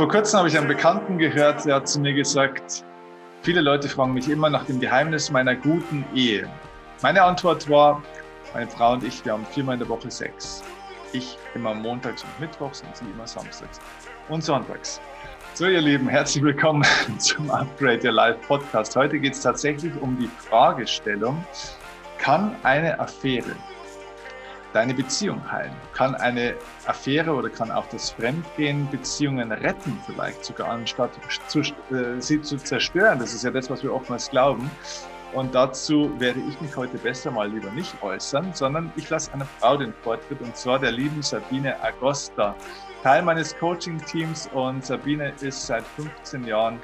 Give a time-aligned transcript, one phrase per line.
[0.00, 2.86] Vor kurzem habe ich einen Bekannten gehört, der hat zu mir gesagt,
[3.42, 6.48] viele Leute fragen mich immer nach dem Geheimnis meiner guten Ehe.
[7.02, 8.02] Meine Antwort war,
[8.54, 10.64] meine Frau und ich, wir haben viermal in der Woche Sex.
[11.12, 13.78] Ich immer montags und mittwochs und sie immer samstags
[14.30, 15.02] und sonntags.
[15.52, 16.82] So, ihr Lieben, herzlich willkommen
[17.18, 18.96] zum Upgrade Your Life Podcast.
[18.96, 21.44] Heute geht es tatsächlich um die Fragestellung,
[22.16, 23.54] kann eine Affäre
[24.72, 25.74] deine Beziehung heilen?
[25.94, 26.54] Kann eine
[26.86, 31.10] Affäre oder kann auch das Fremdgehen Beziehungen retten, vielleicht sogar anstatt
[31.48, 33.18] zu, äh, sie zu zerstören?
[33.18, 34.70] Das ist ja das, was wir oftmals glauben.
[35.32, 39.46] Und dazu werde ich mich heute besser mal lieber nicht äußern, sondern ich lasse einer
[39.60, 42.56] Frau den Vortritt und zwar der lieben Sabine Agosta,
[43.02, 46.80] Teil meines Coaching-Teams und Sabine ist seit 15 Jahren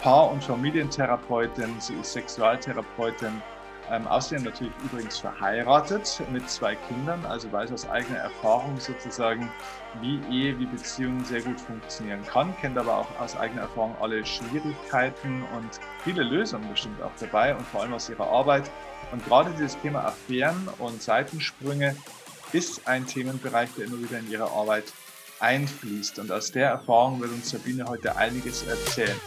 [0.00, 3.42] Paar- und Familientherapeutin, sie ist Sexualtherapeutin
[3.90, 9.50] ähm, außerdem natürlich übrigens verheiratet mit zwei Kindern, also weiß aus eigener Erfahrung sozusagen,
[10.00, 14.24] wie Ehe, wie Beziehung sehr gut funktionieren kann, kennt aber auch aus eigener Erfahrung alle
[14.24, 18.70] Schwierigkeiten und viele Lösungen bestimmt auch dabei und vor allem aus ihrer Arbeit.
[19.12, 21.96] Und gerade dieses Thema Affären und Seitensprünge
[22.52, 24.84] ist ein Themenbereich, der immer wieder in ihre Arbeit
[25.40, 26.18] einfließt.
[26.18, 29.18] Und aus der Erfahrung wird uns Sabine heute einiges erzählen.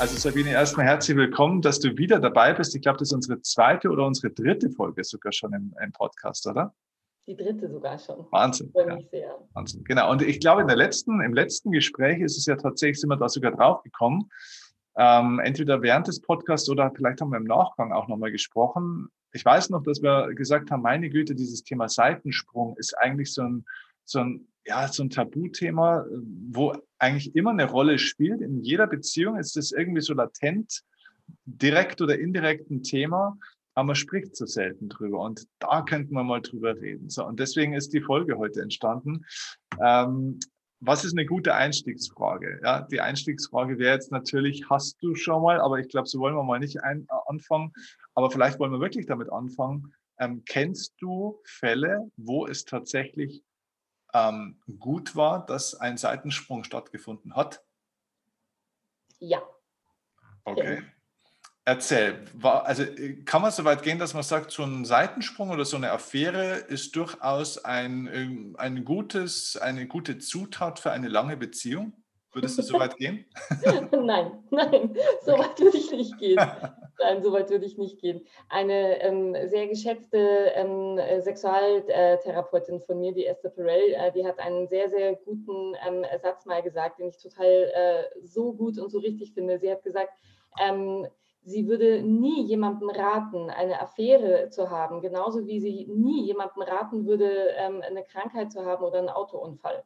[0.00, 2.74] Also Sabine, erstmal herzlich willkommen, dass du wieder dabei bist.
[2.74, 6.46] Ich glaube, das ist unsere zweite oder unsere dritte Folge sogar schon im, im Podcast,
[6.46, 6.74] oder?
[7.26, 8.26] Die dritte sogar schon.
[8.30, 8.72] Wahnsinn.
[8.74, 8.98] Ja.
[9.10, 9.38] Sehr.
[9.52, 9.84] Wahnsinn.
[9.84, 10.10] Genau.
[10.10, 13.18] Und ich glaube, in der letzten, im letzten Gespräch ist es ja tatsächlich, sind wir
[13.18, 14.30] da sogar drauf gekommen.
[14.96, 19.10] Ähm, entweder während des Podcasts oder vielleicht haben wir im Nachgang auch nochmal gesprochen.
[19.32, 23.42] Ich weiß noch, dass wir gesagt haben, meine Güte, dieses Thema Seitensprung ist eigentlich so
[23.42, 23.66] ein,
[24.06, 26.04] so ein ja, so ein Tabuthema,
[26.50, 28.40] wo eigentlich immer eine Rolle spielt.
[28.40, 30.82] In jeder Beziehung ist es irgendwie so latent,
[31.44, 33.38] direkt oder indirekt ein Thema,
[33.74, 35.20] aber man spricht so selten drüber.
[35.20, 37.08] Und da könnten wir mal drüber reden.
[37.08, 39.24] So, und deswegen ist die Folge heute entstanden.
[39.82, 40.38] Ähm,
[40.80, 42.60] was ist eine gute Einstiegsfrage?
[42.62, 46.34] Ja, die Einstiegsfrage wäre jetzt natürlich, hast du schon mal, aber ich glaube, so wollen
[46.34, 47.72] wir mal nicht ein, äh, anfangen.
[48.14, 49.92] Aber vielleicht wollen wir wirklich damit anfangen.
[50.18, 53.42] Ähm, kennst du Fälle, wo es tatsächlich
[54.14, 57.62] ähm, gut war, dass ein Seitensprung stattgefunden hat?
[59.18, 59.42] Ja.
[60.44, 60.82] Okay.
[61.64, 65.50] Erzähl, war, also äh, kann man so weit gehen, dass man sagt, so ein Seitensprung
[65.50, 71.08] oder so eine Affäre ist durchaus ein, ähm, ein gutes, eine gute Zutat für eine
[71.08, 71.99] lange Beziehung?
[72.32, 73.24] Würdest du so weit gehen?
[73.92, 76.38] nein, nein, so weit würde ich nicht gehen.
[76.98, 78.24] Nein, so weit würde ich nicht gehen.
[78.48, 84.68] Eine ähm, sehr geschätzte ähm, Sexualtherapeutin von mir, die Esther Perel, äh, die hat einen
[84.68, 88.98] sehr, sehr guten ähm, Satz mal gesagt, den ich total äh, so gut und so
[88.98, 89.58] richtig finde.
[89.58, 90.12] Sie hat gesagt,
[90.60, 91.08] ähm,
[91.42, 97.06] sie würde nie jemandem raten, eine Affäre zu haben, genauso wie sie nie jemandem raten
[97.06, 99.82] würde, ähm, eine Krankheit zu haben oder einen Autounfall.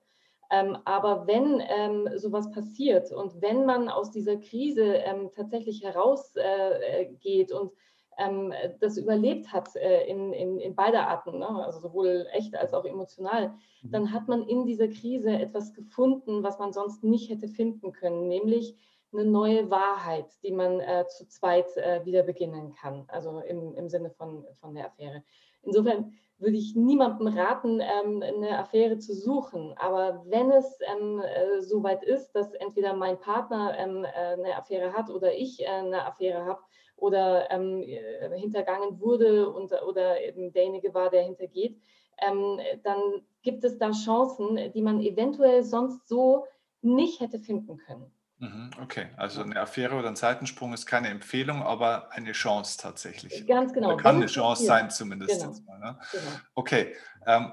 [0.54, 7.50] Ähm, aber wenn ähm, sowas passiert und wenn man aus dieser Krise ähm, tatsächlich herausgeht
[7.50, 7.72] äh, und
[8.18, 11.48] ähm, das überlebt hat äh, in, in, in beider Arten, ne?
[11.48, 13.48] also sowohl echt als auch emotional,
[13.82, 13.90] mhm.
[13.90, 18.28] dann hat man in dieser Krise etwas gefunden, was man sonst nicht hätte finden können,
[18.28, 18.76] nämlich
[19.14, 23.88] eine neue Wahrheit, die man äh, zu zweit äh, wieder beginnen kann, also im, im
[23.88, 25.22] Sinne von, von der Affäre.
[25.62, 29.74] Insofern würde ich niemandem raten, ähm, eine Affäre zu suchen.
[29.76, 34.92] Aber wenn es ähm, äh, soweit ist, dass entweder mein Partner ähm, äh, eine Affäre
[34.92, 36.60] hat oder ich äh, eine Affäre habe
[36.96, 41.80] oder ähm, äh, hintergangen wurde und, oder eben derjenige war, der hintergeht,
[42.18, 46.44] ähm, dann gibt es da Chancen, die man eventuell sonst so
[46.82, 48.12] nicht hätte finden können.
[48.44, 53.46] Mhm, okay, also eine Affäre oder ein Seitensprung ist keine Empfehlung, aber eine Chance tatsächlich.
[53.46, 53.94] Ganz genau.
[53.94, 55.40] Oder kann eine Chance sein zumindest.
[55.40, 55.54] Genau.
[55.66, 55.98] Mal, ne?
[56.12, 56.24] genau.
[56.54, 56.94] Okay,
[57.26, 57.52] ähm,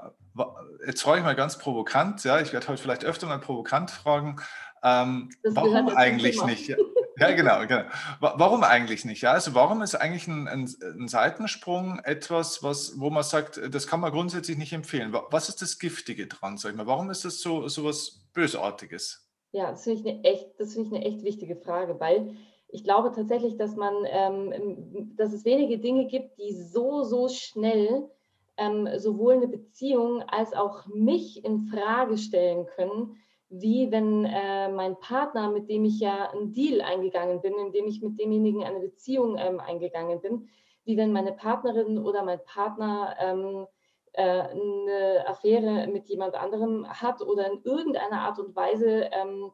[0.86, 4.42] jetzt frage ich mal ganz provokant, ja, ich werde heute vielleicht öfter mal provokant fragen,
[4.84, 6.76] ähm, warum eigentlich nicht?
[7.18, 7.84] Ja, genau, genau.
[8.20, 9.22] Warum eigentlich nicht?
[9.22, 13.86] Ja, also warum ist eigentlich ein, ein, ein, Seitensprung etwas, was, wo man sagt, das
[13.86, 15.14] kann man grundsätzlich nicht empfehlen?
[15.30, 16.88] Was ist das Giftige dran, sag ich mal?
[16.88, 19.31] Warum ist das so, so was Bösartiges?
[19.52, 22.36] Ja, das finde ich eine echt, das finde ich eine echt wichtige Frage, weil
[22.70, 28.10] ich glaube tatsächlich, dass man, ähm, dass es wenige Dinge gibt, die so, so schnell
[28.58, 33.18] ähm, sowohl eine Beziehung als auch mich in Frage stellen können,
[33.50, 38.02] wie wenn äh, mein Partner, mit dem ich ja einen Deal eingegangen bin, indem ich
[38.02, 40.48] mit demjenigen eine Beziehung ähm, eingegangen bin,
[40.86, 43.68] wie wenn meine Partnerin oder mein Partner ähm,
[44.14, 49.52] äh, eine Affäre mit jemand anderem hat oder in irgendeiner Art und Weise ähm,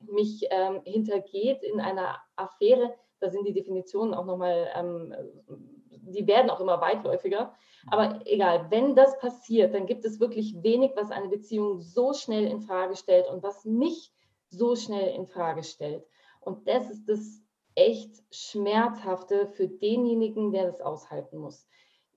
[0.00, 5.14] mich ähm, hintergeht in einer Affäre, da sind die Definitionen auch nochmal ähm,
[6.12, 7.54] die werden auch immer weitläufiger.
[7.86, 12.46] Aber egal, wenn das passiert, dann gibt es wirklich wenig, was eine Beziehung so schnell
[12.46, 14.12] in Frage stellt und was mich
[14.48, 16.04] so schnell in Frage stellt.
[16.40, 17.42] Und das ist das
[17.74, 21.67] echt Schmerzhafte für denjenigen, der das aushalten muss.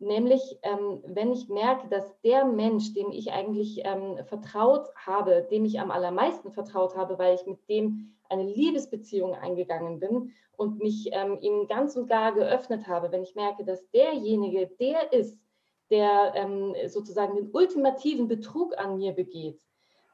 [0.01, 5.63] Nämlich, ähm, wenn ich merke, dass der Mensch, dem ich eigentlich ähm, vertraut habe, dem
[5.63, 11.09] ich am allermeisten vertraut habe, weil ich mit dem eine Liebesbeziehung eingegangen bin und mich
[11.11, 15.39] ähm, ihm ganz und gar geöffnet habe, wenn ich merke, dass derjenige der ist,
[15.91, 19.61] der ähm, sozusagen den ultimativen Betrug an mir begeht,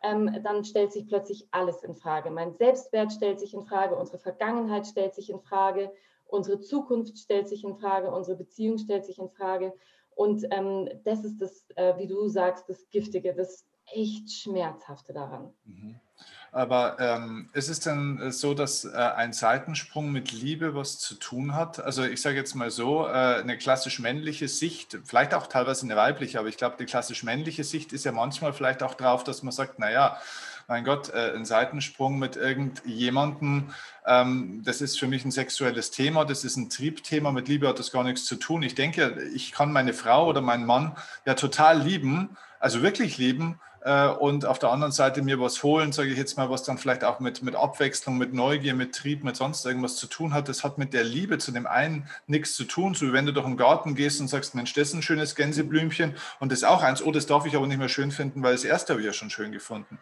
[0.04, 2.30] ähm, dann stellt sich plötzlich alles in Frage.
[2.30, 5.94] Mein Selbstwert stellt sich in Frage, unsere Vergangenheit stellt sich in Frage,
[6.28, 9.74] unsere Zukunft stellt sich in Frage, unsere Beziehung stellt sich in Frage.
[10.16, 15.54] Und ähm, das ist das, äh, wie du sagst, das Giftige, das echt Schmerzhafte daran.
[15.66, 16.00] Mhm.
[16.52, 21.54] Aber ähm, ist es denn so, dass äh, ein Seitensprung mit Liebe was zu tun
[21.54, 21.80] hat?
[21.80, 25.96] Also ich sage jetzt mal so, äh, eine klassisch männliche Sicht, vielleicht auch teilweise eine
[25.96, 29.44] weibliche, aber ich glaube, die klassisch männliche Sicht ist ja manchmal vielleicht auch drauf, dass
[29.44, 30.20] man sagt, naja,
[30.68, 33.74] mein Gott, äh, ein Seitensprung mit irgendjemandem,
[34.08, 37.92] das ist für mich ein sexuelles Thema, das ist ein Triebthema, mit Liebe hat das
[37.92, 38.64] gar nichts zu tun.
[38.64, 40.96] Ich denke, ich kann meine Frau oder meinen Mann
[41.26, 45.92] ja total lieben, also wirklich lieben äh, und auf der anderen Seite mir was holen,
[45.92, 49.26] sage ich jetzt mal, was dann vielleicht auch mit, mit Abwechslung, mit Neugier, mit Trieb,
[49.26, 50.48] mit sonst irgendwas zu tun hat.
[50.48, 52.94] Das hat mit der Liebe zu dem einen nichts zu tun.
[52.94, 55.36] So wie wenn du durch den Garten gehst und sagst, Mensch, das ist ein schönes
[55.36, 58.42] Gänseblümchen und das ist auch eins, oh, das darf ich aber nicht mehr schön finden,
[58.42, 60.00] weil das erste habe ich ja schon schön gefunden.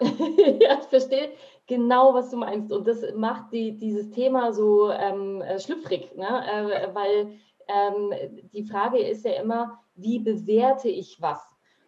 [0.60, 1.30] ja, verstehe
[1.66, 2.72] genau, was du meinst.
[2.72, 6.26] Und das macht die, dieses Thema so ähm, äh, schlüpfrig, ne?
[6.26, 8.12] Äh, weil ähm,
[8.52, 11.40] die Frage ist ja immer, wie bewerte ich was?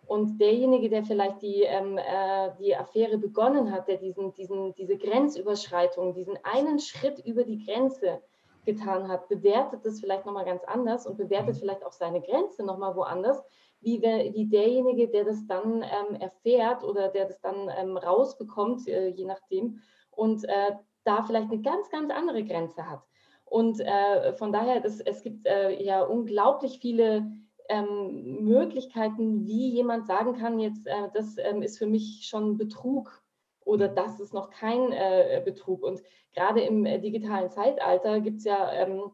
[0.06, 4.96] Und derjenige, der vielleicht die, ähm, äh, die Affäre begonnen hat, der diesen, diesen, diese
[4.96, 8.22] Grenzüberschreitung, diesen einen Schritt über die Grenze
[8.64, 11.58] getan hat, bewertet das vielleicht nochmal ganz anders und bewertet mhm.
[11.58, 13.42] vielleicht auch seine Grenze nochmal woanders,
[13.80, 19.08] wie, wie derjenige, der das dann ähm, erfährt oder der das dann ähm, rausbekommt, äh,
[19.08, 19.80] je nachdem,
[20.10, 20.72] und äh,
[21.04, 23.02] da vielleicht eine ganz, ganz andere Grenze hat.
[23.44, 27.30] Und äh, von daher, das, es gibt äh, ja unglaublich viele
[27.68, 33.22] ähm, Möglichkeiten, wie jemand sagen kann, jetzt äh, das ähm, ist für mich schon Betrug
[33.64, 33.94] oder mhm.
[33.94, 35.82] das ist noch kein äh, Betrug.
[35.82, 36.02] Und
[36.34, 39.12] gerade im digitalen Zeitalter gibt es ja ähm,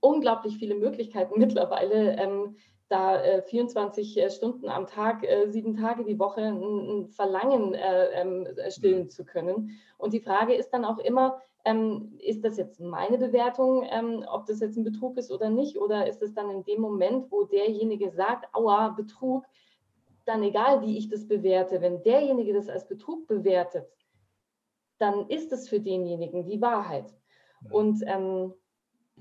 [0.00, 2.56] unglaublich viele Möglichkeiten mittlerweile, ähm,
[2.90, 7.76] da 24 äh, äh, Stunden am Tag, äh, sieben Tage die Woche ein, ein Verlangen
[7.78, 9.10] ähm, stillen mhm.
[9.10, 9.80] zu können.
[9.96, 14.46] Und die Frage ist dann auch immer, ähm, ist das jetzt meine Bewertung, ähm, ob
[14.46, 15.78] das jetzt ein Betrug ist oder nicht?
[15.78, 19.44] Oder ist es dann in dem Moment, wo derjenige sagt, aua, Betrug,
[20.24, 23.86] dann egal, wie ich das bewerte, wenn derjenige das als Betrug bewertet,
[24.98, 27.14] dann ist es für denjenigen die Wahrheit.
[27.70, 28.54] Und ähm,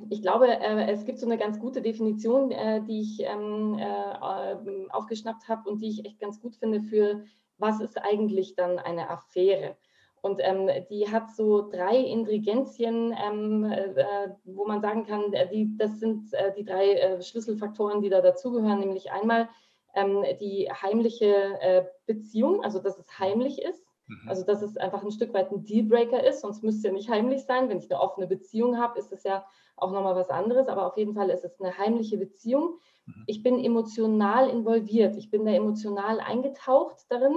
[0.09, 4.89] ich glaube, äh, es gibt so eine ganz gute Definition, äh, die ich ähm, äh,
[4.89, 7.23] aufgeschnappt habe und die ich echt ganz gut finde für,
[7.57, 9.75] was ist eigentlich dann eine Affäre?
[10.21, 15.99] Und ähm, die hat so drei Ingredienzien, ähm, äh, wo man sagen kann, die, das
[15.99, 19.47] sind äh, die drei äh, Schlüsselfaktoren, die da dazugehören, nämlich einmal
[19.95, 24.27] ähm, die heimliche Beziehung, also dass es heimlich ist, mhm.
[24.27, 27.09] also dass es einfach ein Stück weit ein Dealbreaker ist, sonst müsste es ja nicht
[27.09, 27.69] heimlich sein.
[27.69, 29.45] Wenn ich eine offene Beziehung habe, ist es ja
[29.77, 32.79] auch nochmal was anderes, aber auf jeden Fall ist es eine heimliche Beziehung.
[33.05, 33.23] Mhm.
[33.27, 37.33] Ich bin emotional involviert, ich bin da emotional eingetaucht darin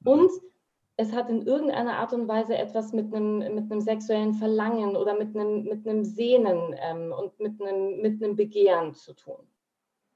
[0.00, 0.12] mhm.
[0.12, 0.30] und
[1.00, 5.16] es hat in irgendeiner Art und Weise etwas mit einem, mit einem sexuellen Verlangen oder
[5.16, 9.46] mit einem, mit einem Sehnen ähm, und mit einem, mit einem Begehren zu tun.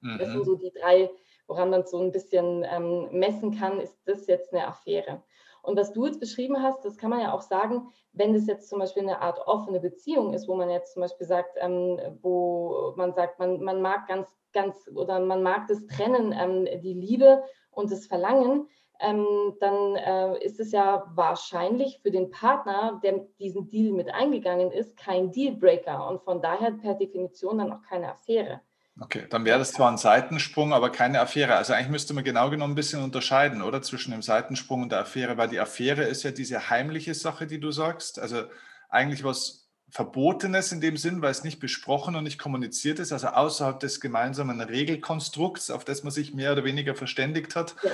[0.00, 0.18] Mhm.
[0.18, 1.08] Das sind so die drei,
[1.46, 5.22] woran man so ein bisschen ähm, messen kann, ist das jetzt eine Affäre.
[5.62, 8.68] Und was du jetzt beschrieben hast, das kann man ja auch sagen, wenn das jetzt
[8.68, 12.92] zum Beispiel eine Art offene Beziehung ist, wo man jetzt zum Beispiel sagt, ähm, wo
[12.96, 17.44] man sagt, man, man mag ganz, ganz oder man mag das Trennen, ähm, die Liebe
[17.70, 18.68] und das Verlangen,
[19.00, 24.70] ähm, dann äh, ist es ja wahrscheinlich für den Partner, der diesen Deal mit eingegangen
[24.70, 28.60] ist, kein Dealbreaker und von daher per Definition dann auch keine Affäre.
[29.00, 31.56] Okay, dann wäre das zwar ein Seitensprung, aber keine Affäre.
[31.56, 33.80] Also eigentlich müsste man genau genommen ein bisschen unterscheiden, oder?
[33.80, 37.58] Zwischen dem Seitensprung und der Affäre, weil die Affäre ist ja diese heimliche Sache, die
[37.58, 38.18] du sagst.
[38.18, 38.44] Also
[38.90, 43.28] eigentlich was Verbotenes in dem Sinn, weil es nicht besprochen und nicht kommuniziert ist, also
[43.28, 47.74] außerhalb des gemeinsamen Regelkonstrukts, auf das man sich mehr oder weniger verständigt hat.
[47.82, 47.90] Ja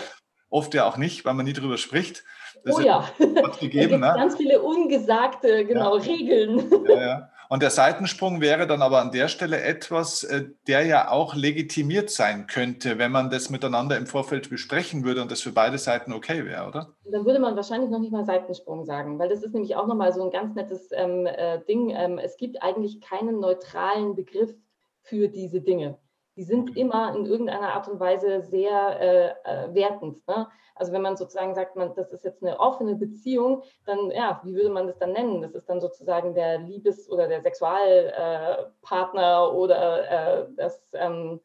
[0.50, 2.24] oft ja auch nicht, weil man nie drüber spricht.
[2.64, 3.98] Das oh ja, es gibt ne?
[3.98, 6.02] ganz viele ungesagte genau, ja.
[6.02, 6.70] Regeln.
[6.88, 7.30] Ja, ja.
[7.48, 12.10] Und der Seitensprung wäre dann aber an der Stelle etwas, äh, der ja auch legitimiert
[12.10, 16.12] sein könnte, wenn man das miteinander im Vorfeld besprechen würde und das für beide Seiten
[16.12, 16.94] okay wäre, oder?
[17.10, 20.12] Dann würde man wahrscheinlich noch nicht mal Seitensprung sagen, weil das ist nämlich auch nochmal
[20.12, 21.90] so ein ganz nettes ähm, äh, Ding.
[21.90, 24.54] Ähm, es gibt eigentlich keinen neutralen Begriff
[25.02, 25.96] für diese Dinge.
[26.38, 30.24] Die sind immer in irgendeiner Art und Weise sehr äh, äh, wertend.
[30.28, 30.46] Ne?
[30.76, 34.54] Also wenn man sozusagen sagt, man, das ist jetzt eine offene Beziehung, dann, ja, wie
[34.54, 35.42] würde man das dann nennen?
[35.42, 41.40] Das ist dann sozusagen der Liebes- oder der Sexualpartner äh, oder äh, das, ähm,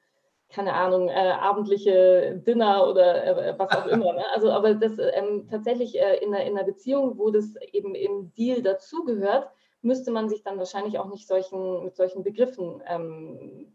[0.49, 4.13] keine Ahnung, äh, abendliche Dinner oder äh, was auch immer.
[4.13, 4.23] Ne?
[4.35, 8.61] Also, aber das ähm, tatsächlich in, einer, in einer Beziehung, wo das eben im Deal
[8.61, 9.49] dazugehört,
[9.81, 13.72] müsste man sich dann wahrscheinlich auch nicht solchen, mit solchen Begriffen ähm,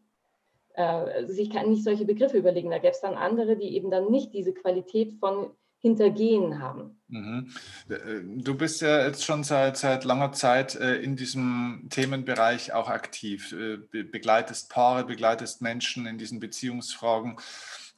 [0.78, 2.70] äh, sich kann nicht solche Begriffe überlegen.
[2.70, 7.00] Da gäbe es dann andere, die eben dann nicht diese Qualität von Hintergehen haben.
[7.08, 7.50] Mhm.
[7.88, 12.88] Äh, du bist ja jetzt schon seit, seit langer Zeit äh, in diesem Themenbereich auch
[12.88, 13.52] aktiv,
[13.90, 17.38] begleitest Paare, begleitest Menschen in diesen Beziehungsfragen.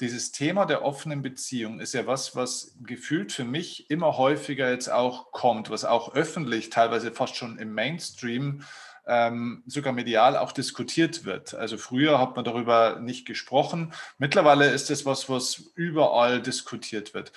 [0.00, 4.90] Dieses Thema der offenen Beziehung ist ja was, was gefühlt für mich immer häufiger jetzt
[4.90, 8.62] auch kommt, was auch öffentlich, teilweise fast schon im Mainstream
[9.10, 11.52] ähm, sogar medial auch diskutiert wird.
[11.54, 13.92] Also früher hat man darüber nicht gesprochen.
[14.18, 17.32] Mittlerweile ist es was, was überall diskutiert wird.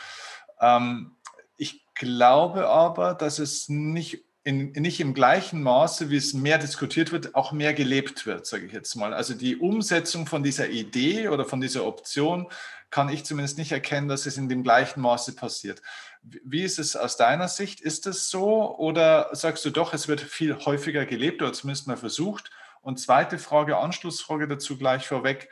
[0.62, 1.16] Ähm,
[1.58, 7.12] ich glaube aber, dass es nicht in, nicht im gleichen Maße, wie es mehr diskutiert
[7.12, 9.14] wird, auch mehr gelebt wird, sage ich jetzt mal.
[9.14, 12.48] Also die Umsetzung von dieser Idee oder von dieser Option
[12.94, 15.82] kann ich zumindest nicht erkennen, dass es in dem gleichen Maße passiert.
[16.22, 17.82] Wie ist es aus deiner Sicht?
[17.82, 21.98] Ist es so oder sagst du doch, es wird viel häufiger gelebt oder zumindest mal
[21.98, 22.52] versucht?
[22.82, 25.50] Und zweite Frage, Anschlussfrage dazu gleich vorweg.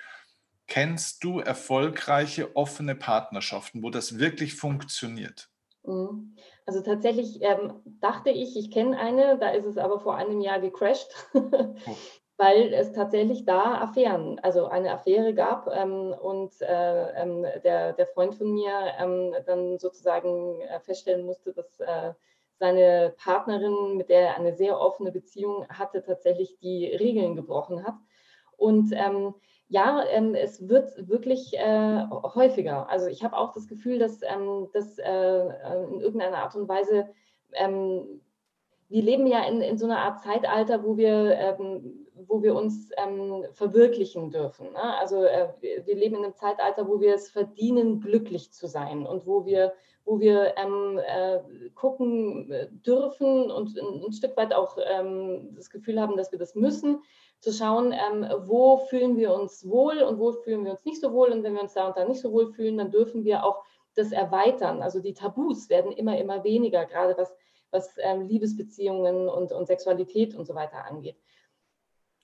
[0.67, 5.49] Kennst du erfolgreiche offene Partnerschaften, wo das wirklich funktioniert?
[5.81, 6.35] Mhm.
[6.67, 10.59] Also tatsächlich ähm, dachte ich, ich kenne eine, da ist es aber vor einem Jahr
[10.59, 11.09] gecrashed.
[11.33, 11.97] Oh.
[12.41, 18.07] weil es tatsächlich da Affären, also eine Affäre gab ähm, und äh, ähm, der, der
[18.07, 22.13] Freund von mir ähm, dann sozusagen äh, feststellen musste, dass äh,
[22.55, 27.93] seine Partnerin, mit der er eine sehr offene Beziehung hatte, tatsächlich die Regeln gebrochen hat.
[28.57, 29.35] Und ähm,
[29.67, 32.89] ja, ähm, es wird wirklich äh, häufiger.
[32.89, 35.43] Also ich habe auch das Gefühl, dass ähm, das äh,
[35.91, 37.07] in irgendeiner Art und Weise
[38.91, 42.89] wir leben ja in, in so einer Art Zeitalter, wo wir, ähm, wo wir uns
[42.97, 44.71] ähm, verwirklichen dürfen.
[44.71, 44.97] Ne?
[44.99, 49.25] Also äh, wir leben in einem Zeitalter, wo wir es verdienen, glücklich zu sein und
[49.25, 49.73] wo wir,
[50.05, 51.39] wo wir ähm, äh,
[51.75, 52.51] gucken
[52.85, 57.01] dürfen und ein, ein Stück weit auch ähm, das Gefühl haben, dass wir das müssen,
[57.39, 61.11] zu schauen, ähm, wo fühlen wir uns wohl und wo fühlen wir uns nicht so
[61.11, 61.31] wohl.
[61.31, 63.63] Und wenn wir uns da und da nicht so wohl fühlen, dann dürfen wir auch
[63.95, 64.81] das erweitern.
[64.81, 67.33] Also die Tabus werden immer, immer weniger, gerade was
[67.71, 71.17] was ähm, Liebesbeziehungen und, und Sexualität und so weiter angeht.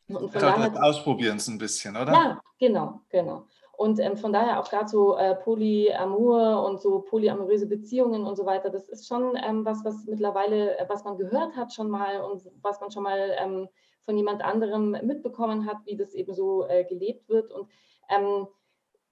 [0.07, 2.13] Und von daher, ausprobieren es ein bisschen, oder?
[2.13, 3.45] Ja, genau, genau.
[3.77, 8.45] Und ähm, von daher auch gerade so äh, Polyamor und so polyamoröse Beziehungen und so
[8.45, 12.21] weiter, das ist schon ähm, was, was mittlerweile, äh, was man gehört hat schon mal
[12.21, 13.67] und was man schon mal ähm,
[14.03, 17.51] von jemand anderem mitbekommen hat, wie das eben so äh, gelebt wird.
[17.51, 17.69] Und
[18.09, 18.47] ähm,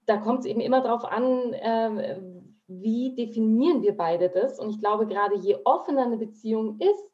[0.06, 2.20] da kommt es eben immer darauf an, äh,
[2.66, 4.58] wie definieren wir beide das?
[4.58, 7.04] Und ich glaube, gerade je offener eine Beziehung ist,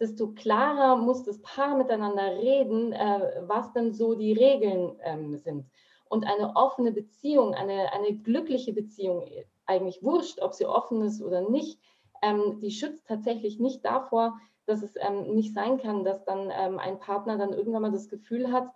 [0.00, 5.66] desto klarer muss das Paar miteinander reden, äh, was denn so die Regeln ähm, sind.
[6.08, 9.24] Und eine offene Beziehung, eine, eine glückliche Beziehung,
[9.66, 11.78] eigentlich wurscht, ob sie offen ist oder nicht,
[12.22, 16.78] ähm, die schützt tatsächlich nicht davor, dass es ähm, nicht sein kann, dass dann ähm,
[16.78, 18.68] ein Partner dann irgendwann mal das Gefühl hat,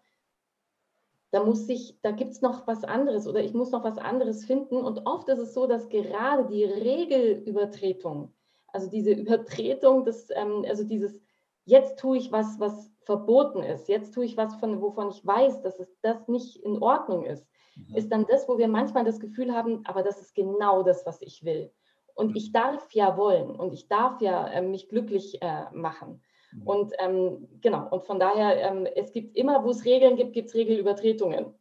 [1.30, 4.44] da muss ich, da gibt es noch was anderes oder ich muss noch was anderes
[4.44, 4.76] finden.
[4.76, 8.32] Und oft ist es so, dass gerade die Regelübertretung,
[8.74, 11.20] also diese Übertretung des, ähm, also dieses,
[11.64, 15.62] jetzt tue ich was, was verboten ist, jetzt tue ich was, von, wovon ich weiß,
[15.62, 17.94] dass es das nicht in Ordnung ist, mhm.
[17.94, 21.22] ist dann das, wo wir manchmal das Gefühl haben, aber das ist genau das, was
[21.22, 21.70] ich will.
[22.14, 22.36] Und mhm.
[22.36, 26.20] ich darf ja wollen und ich darf ja äh, mich glücklich äh, machen.
[26.52, 26.62] Mhm.
[26.66, 30.48] Und ähm, genau, und von daher, ähm, es gibt immer, wo es Regeln gibt, gibt
[30.48, 31.54] es Regelübertretungen.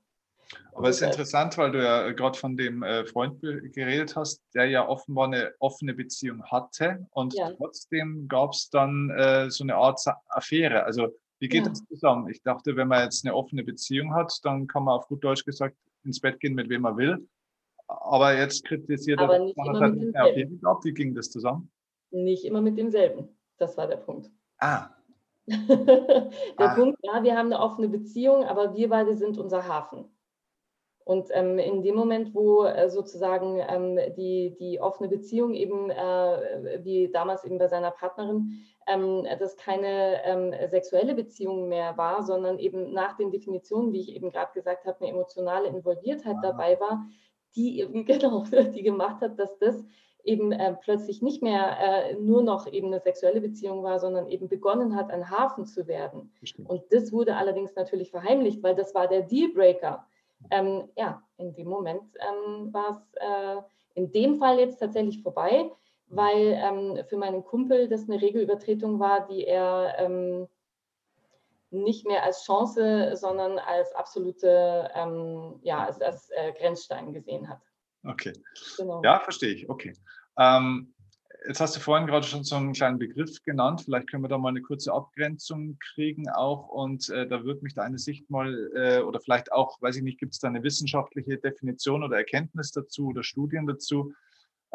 [0.76, 4.66] Aber es ist interessant, weil du ja gerade von dem äh, Freund geredet hast, der
[4.66, 7.52] ja offenbar eine offene Beziehung hatte und ja.
[7.52, 10.84] trotzdem gab es dann äh, so eine Art Affäre.
[10.84, 11.10] Also
[11.40, 11.70] wie geht ja.
[11.70, 12.30] das zusammen?
[12.30, 15.46] Ich dachte, wenn man jetzt eine offene Beziehung hat, dann kann man auf gut Deutsch
[15.46, 17.28] gesagt ins Bett gehen, mit wem man will.
[17.88, 20.84] Aber jetzt kritisiert er, dass man halt eine Affäre gab.
[20.84, 21.70] Wie ging das zusammen?
[22.12, 23.28] Nicht immer mit demselben.
[23.58, 24.30] Das war der Punkt.
[24.58, 24.90] Ah.
[25.48, 26.76] Der ah.
[26.76, 30.06] Punkt, ja, wir haben eine offene Beziehung, aber wir beide sind unser Hafen.
[31.05, 36.79] Und ähm, in dem Moment, wo äh, sozusagen ähm, die, die offene Beziehung eben, äh,
[36.83, 42.57] wie damals eben bei seiner Partnerin, ähm, das keine ähm, sexuelle Beziehung mehr war, sondern
[42.57, 46.41] eben nach den Definitionen, wie ich eben gerade gesagt habe, eine emotionale Involviertheit ah.
[46.41, 47.05] dabei war,
[47.55, 49.83] die eben genau, die gemacht hat, dass das
[50.24, 54.48] eben äh, plötzlich nicht mehr äh, nur noch eben eine sexuelle Beziehung war, sondern eben
[54.48, 56.31] begonnen hat, ein Hafen zu werden.
[56.39, 56.69] Bestimmt.
[56.69, 60.05] Und das wurde allerdings natürlich verheimlicht, weil das war der Dealbreaker.
[60.52, 63.62] Ähm, ja, in dem Moment ähm, war es äh,
[63.96, 65.72] in dem Fall jetzt tatsächlich vorbei,
[66.08, 70.48] weil ähm, für meinen Kumpel das eine Regelübertretung war, die er ähm,
[71.72, 77.62] nicht mehr als Chance, sondern als absolute, ähm, ja, als, als äh, Grenzstein gesehen hat.
[78.06, 78.34] Okay.
[78.78, 79.02] Genau.
[79.04, 79.70] Ja, verstehe ich.
[79.70, 79.94] Okay.
[80.38, 80.94] Ähm,
[81.48, 83.82] jetzt hast du vorhin gerade schon so einen kleinen Begriff genannt.
[83.82, 86.70] Vielleicht können wir da mal eine kurze Abgrenzung kriegen auch.
[86.70, 90.20] Und äh, da würde mich deine Sicht mal, äh, oder vielleicht auch, weiß ich nicht,
[90.20, 94.14] gibt es da eine wissenschaftliche Definition oder Erkenntnis dazu oder Studien dazu?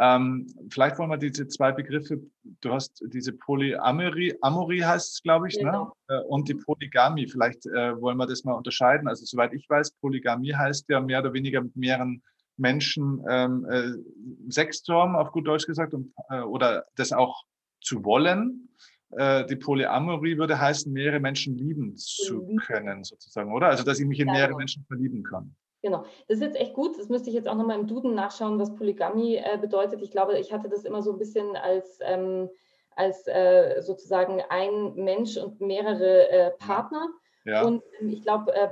[0.00, 2.20] Ähm, vielleicht wollen wir diese zwei Begriffe,
[2.60, 5.64] du hast diese Polyamorie, Amorie heißt es, glaube ich, ne?
[5.64, 5.92] genau.
[6.08, 6.22] ne?
[6.24, 7.26] und die Polygamie.
[7.26, 9.08] Vielleicht äh, wollen wir das mal unterscheiden.
[9.08, 12.22] Also soweit ich weiß, Polygamie heißt ja mehr oder weniger mit mehreren
[12.58, 17.44] Menschen ähm, äh, Sex zu haben, auf gut Deutsch gesagt, und, äh, oder das auch
[17.80, 18.68] zu wollen.
[19.10, 22.56] Äh, die Polyamorie würde heißen, mehrere Menschen lieben zu mhm.
[22.56, 23.68] können, sozusagen, oder?
[23.68, 24.58] Also, dass ich mich in mehrere genau.
[24.58, 25.54] Menschen verlieben kann.
[25.82, 26.98] Genau, das ist jetzt echt gut.
[26.98, 30.02] Das müsste ich jetzt auch nochmal im Duden nachschauen, was Polygamie äh, bedeutet.
[30.02, 32.50] Ich glaube, ich hatte das immer so ein bisschen als, ähm,
[32.96, 37.08] als äh, sozusagen ein Mensch und mehrere äh, Partner.
[37.44, 37.62] Ja.
[37.62, 38.68] Und ähm, ich glaube, äh,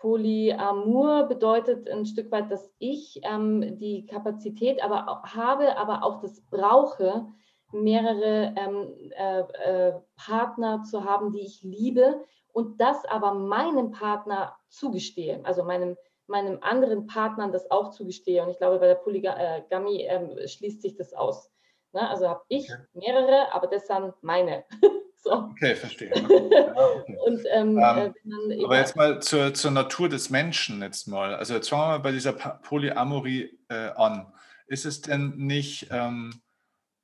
[0.00, 6.20] Polyamor bedeutet ein Stück weit, dass ich ähm, die Kapazität aber auch habe, aber auch
[6.20, 7.26] das brauche,
[7.70, 14.56] mehrere ähm, äh, äh, Partner zu haben, die ich liebe und das aber meinem Partner
[14.68, 18.42] zugestehe, also meinem, meinem anderen Partnern das auch zugestehe.
[18.42, 21.52] Und ich glaube, bei der Polygamie äh, schließt sich das aus.
[21.92, 22.08] Ne?
[22.08, 24.64] Also habe ich mehrere, aber das sind meine.
[25.22, 25.32] So.
[25.32, 26.10] Okay, verstehe.
[26.14, 27.18] okay.
[27.26, 31.34] Und, ähm, ähm, äh, aber jetzt mal zur, zur Natur des Menschen jetzt mal.
[31.34, 34.32] Also jetzt fangen wir mal bei dieser Polyamorie äh, an.
[34.66, 36.40] Ist es denn nicht ähm,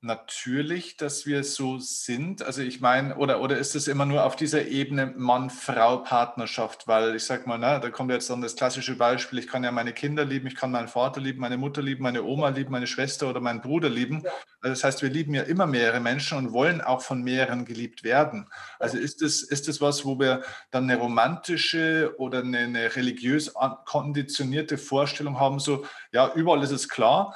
[0.06, 2.42] natürlich, dass wir so sind?
[2.42, 6.88] Also ich meine, oder, oder ist es immer nur auf dieser Ebene Mann-Frau-Partnerschaft?
[6.88, 9.72] Weil ich sage mal, na, da kommt jetzt dann das klassische Beispiel, ich kann ja
[9.72, 12.86] meine Kinder lieben, ich kann meinen Vater lieben, meine Mutter lieben, meine Oma lieben, meine
[12.86, 14.22] Schwester oder meinen Bruder lieben.
[14.60, 18.04] Also das heißt, wir lieben ja immer mehrere Menschen und wollen auch von mehreren geliebt
[18.04, 18.48] werden.
[18.78, 23.52] Also ist das, ist das was, wo wir dann eine romantische oder eine, eine religiös
[23.84, 27.34] konditionierte Vorstellung haben, so, ja, überall ist es klar,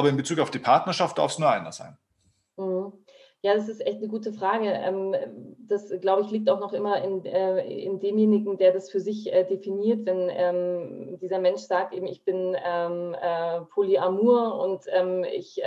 [0.00, 1.98] aber in Bezug auf die Partnerschaft darf es nur einer sein.
[2.60, 2.92] Mhm.
[3.42, 4.66] Ja, das ist echt eine gute Frage.
[4.66, 5.14] Ähm,
[5.66, 9.32] das, glaube ich, liegt auch noch immer in, äh, in demjenigen, der das für sich
[9.32, 10.04] äh, definiert.
[10.04, 14.84] Wenn ähm, dieser Mensch sagt, eben, ich bin ähm, äh, polyamor und
[15.32, 15.62] ich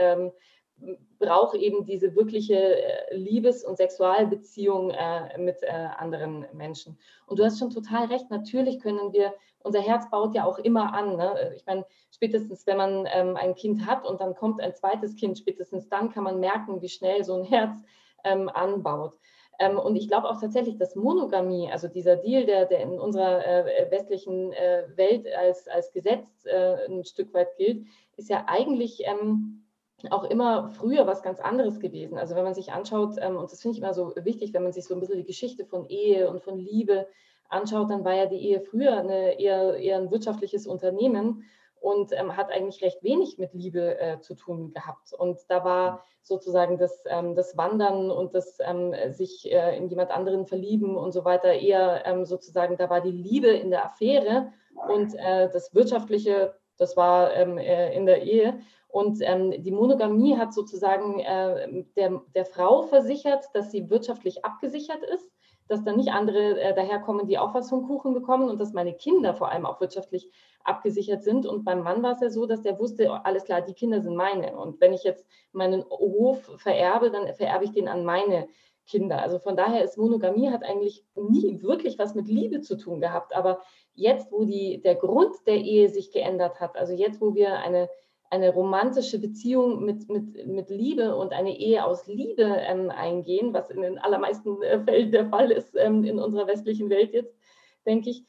[1.19, 2.75] brauche eben diese wirkliche
[3.11, 4.91] Liebes- und Sexualbeziehung
[5.37, 6.97] mit anderen Menschen.
[7.27, 10.93] Und du hast schon total recht, natürlich können wir unser Herz baut ja auch immer
[10.93, 11.17] an.
[11.17, 11.53] Ne?
[11.55, 15.37] Ich meine, spätestens wenn man ähm, ein Kind hat und dann kommt ein zweites Kind,
[15.37, 17.77] spätestens dann kann man merken, wie schnell so ein Herz
[18.23, 19.17] ähm, anbaut.
[19.59, 23.45] Ähm, und ich glaube auch tatsächlich, dass Monogamie, also dieser Deal, der, der in unserer
[23.45, 27.85] äh, westlichen äh, Welt als, als Gesetz äh, ein Stück weit gilt,
[28.17, 29.63] ist ja eigentlich ähm,
[30.09, 32.17] auch immer früher was ganz anderes gewesen.
[32.17, 34.73] Also wenn man sich anschaut, ähm, und das finde ich immer so wichtig, wenn man
[34.73, 37.07] sich so ein bisschen die Geschichte von Ehe und von Liebe
[37.53, 41.45] anschaut, dann war ja die Ehe früher eine, eher, eher ein wirtschaftliches Unternehmen
[41.83, 45.13] und ähm, hat eigentlich recht wenig mit Liebe äh, zu tun gehabt.
[45.13, 50.11] Und da war sozusagen das, ähm, das Wandern und das ähm, sich äh, in jemand
[50.11, 54.53] anderen verlieben und so weiter eher ähm, sozusagen, da war die Liebe in der Affäre
[54.87, 58.59] und äh, das Wirtschaftliche, das war ähm, äh, in der Ehe.
[58.87, 65.03] Und ähm, die Monogamie hat sozusagen äh, der, der Frau versichert, dass sie wirtschaftlich abgesichert
[65.03, 65.29] ist
[65.67, 68.93] dass dann nicht andere äh, daherkommen, die auch was vom Kuchen bekommen und dass meine
[68.93, 70.29] Kinder vor allem auch wirtschaftlich
[70.63, 71.45] abgesichert sind.
[71.45, 74.01] Und beim Mann war es ja so, dass der wusste, oh, alles klar, die Kinder
[74.01, 74.55] sind meine.
[74.55, 78.47] Und wenn ich jetzt meinen Hof vererbe, dann vererbe ich den an meine
[78.85, 79.21] Kinder.
[79.21, 83.35] Also von daher ist Monogamie hat eigentlich nie wirklich was mit Liebe zu tun gehabt.
[83.35, 83.61] Aber
[83.93, 87.89] jetzt, wo die, der Grund der Ehe sich geändert hat, also jetzt, wo wir eine
[88.33, 93.69] eine romantische Beziehung mit, mit, mit Liebe und eine Ehe aus Liebe ähm, eingehen, was
[93.69, 97.37] in den allermeisten äh, Fällen der Fall ist ähm, in unserer westlichen Welt jetzt,
[97.85, 98.25] denke ich,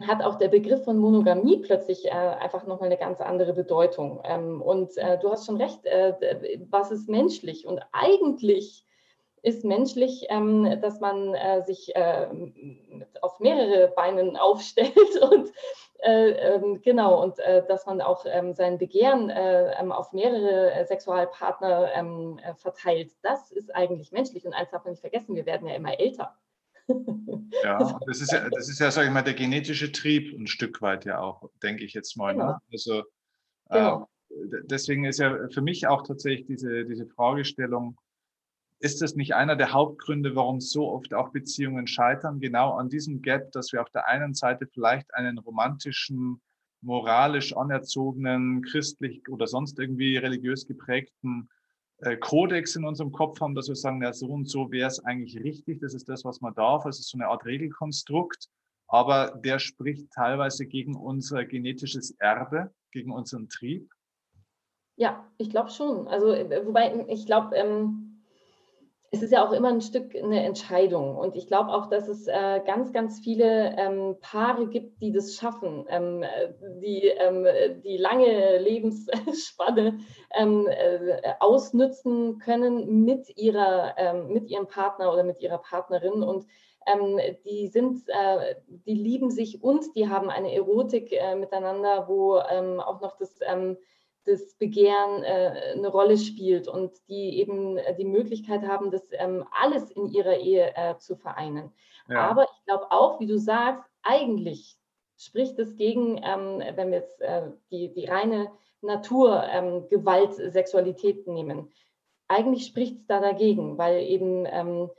[0.00, 4.22] hat auch der Begriff von Monogamie plötzlich äh, einfach nochmal eine ganz andere Bedeutung.
[4.24, 7.66] Ähm, und äh, du hast schon recht, äh, was ist menschlich?
[7.66, 8.86] Und eigentlich
[9.42, 12.26] ist menschlich, ähm, dass man äh, sich äh,
[13.20, 14.96] auf mehrere Beinen aufstellt
[15.30, 15.50] und
[16.02, 20.72] äh, ähm, genau, und äh, dass man auch ähm, sein Begehren äh, ähm, auf mehrere
[20.72, 23.12] äh, Sexualpartner ähm, äh, verteilt.
[23.22, 24.46] Das ist eigentlich menschlich.
[24.46, 26.36] Und eins darf man nicht vergessen, wir werden ja immer älter.
[27.62, 30.80] ja, das ist ja, das ist ja, sag ich mal, der genetische Trieb ein Stück
[30.82, 32.34] weit ja auch, denke ich jetzt mal.
[32.34, 32.38] Ne?
[32.38, 32.52] Genau.
[32.52, 32.60] Ne?
[32.72, 33.02] Also,
[33.68, 34.08] genau.
[34.64, 37.96] deswegen ist ja für mich auch tatsächlich diese, diese Fragestellung,
[38.80, 42.40] ist das nicht einer der Hauptgründe, warum so oft auch Beziehungen scheitern?
[42.40, 46.40] Genau an diesem Gap, dass wir auf der einen Seite vielleicht einen romantischen,
[46.80, 51.50] moralisch anerzogenen, christlich oder sonst irgendwie religiös geprägten
[51.98, 55.04] äh, Kodex in unserem Kopf haben, dass wir sagen, ja, so und so wäre es
[55.04, 58.48] eigentlich richtig, das ist das, was man darf, es ist so eine Art Regelkonstrukt,
[58.88, 63.92] aber der spricht teilweise gegen unser genetisches Erbe, gegen unseren Trieb.
[64.96, 66.08] Ja, ich glaube schon.
[66.08, 68.09] Also, äh, wobei ich glaube, ähm
[69.12, 71.16] es ist ja auch immer ein Stück eine Entscheidung.
[71.16, 75.34] Und ich glaube auch, dass es äh, ganz, ganz viele ähm, Paare gibt, die das
[75.34, 76.24] schaffen, ähm,
[76.80, 77.44] die ähm,
[77.82, 79.98] die lange Lebensspanne
[80.32, 86.22] ähm, äh, ausnützen können mit, ihrer, ähm, mit ihrem Partner oder mit ihrer Partnerin.
[86.22, 86.46] Und
[86.86, 92.36] ähm, die sind, äh, die lieben sich und die haben eine Erotik äh, miteinander, wo
[92.36, 93.40] auch noch das
[94.24, 99.44] das Begehren äh, eine Rolle spielt und die eben äh, die Möglichkeit haben, das ähm,
[99.50, 101.72] alles in ihrer Ehe äh, zu vereinen.
[102.08, 102.28] Ja.
[102.28, 104.76] Aber ich glaube auch, wie du sagst, eigentlich
[105.16, 108.50] spricht es gegen, ähm, wenn wir jetzt äh, die, die reine
[108.82, 111.70] Natur ähm, Gewalt, Sexualität nehmen.
[112.28, 114.90] Eigentlich spricht es da dagegen, weil eben ähm,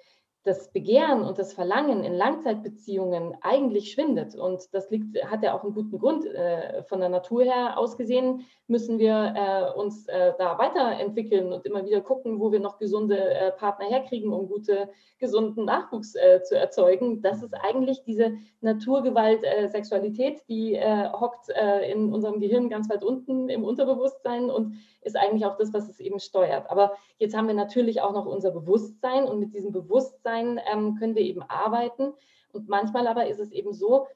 [0.44, 4.36] das Begehren und das Verlangen in Langzeitbeziehungen eigentlich schwindet.
[4.36, 6.26] Und das liegt, hat ja auch einen guten Grund.
[6.26, 11.86] Äh, von der Natur her ausgesehen müssen wir äh, uns äh, da weiterentwickeln und immer
[11.86, 17.22] wieder gucken, wo wir noch gesunde Partner herkriegen, um gute, gesunden Nachwuchs zu erzeugen.
[17.22, 21.50] Das ist eigentlich diese Naturgewalt, Sexualität, die hockt
[21.90, 26.00] in unserem Gehirn ganz weit unten im Unterbewusstsein und ist eigentlich auch das, was es
[26.00, 26.70] eben steuert.
[26.70, 31.16] Aber jetzt haben wir natürlich auch noch unser Bewusstsein und mit diesem Bewusstsein ähm, können
[31.16, 32.14] wir eben arbeiten.
[32.52, 34.08] Und manchmal aber ist es eben so,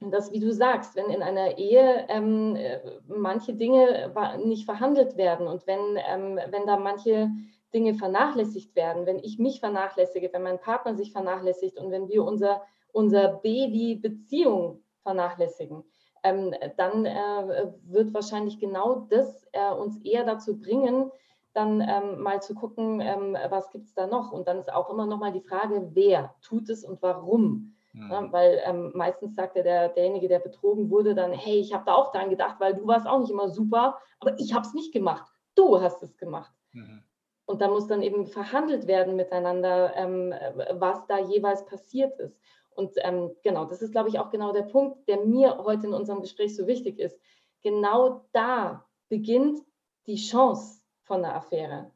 [0.00, 4.12] dass, wie du sagst, wenn in einer Ehe ähm, äh, manche Dinge
[4.44, 7.30] nicht verhandelt werden und wenn, ähm, wenn da manche
[7.74, 12.24] Dinge vernachlässigt werden, wenn ich mich vernachlässige, wenn mein Partner sich vernachlässigt und wenn wir
[12.24, 15.84] unser, unser Baby-Beziehung vernachlässigen,
[16.22, 21.10] ähm, dann äh, wird wahrscheinlich genau das äh, uns eher dazu bringen,
[21.54, 24.32] dann ähm, mal zu gucken, ähm, was gibt es da noch.
[24.32, 27.74] Und dann ist auch immer noch mal die Frage, wer tut es und warum.
[27.92, 28.10] Mhm.
[28.10, 31.84] Ja, weil ähm, meistens sagt ja der, derjenige, der betrogen wurde, dann, hey, ich habe
[31.86, 34.74] da auch dran gedacht, weil du warst auch nicht immer super, aber ich habe es
[34.74, 35.32] nicht gemacht.
[35.54, 36.52] Du hast es gemacht.
[36.72, 37.02] Mhm.
[37.46, 40.34] Und da muss dann eben verhandelt werden miteinander, ähm,
[40.74, 42.38] was da jeweils passiert ist.
[42.78, 45.92] Und ähm, genau, das ist, glaube ich, auch genau der Punkt, der mir heute in
[45.92, 47.18] unserem Gespräch so wichtig ist.
[47.60, 49.58] Genau da beginnt
[50.06, 51.90] die Chance von der Affäre,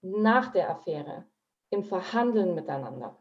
[0.00, 1.26] nach der Affäre,
[1.68, 3.18] im Verhandeln miteinander.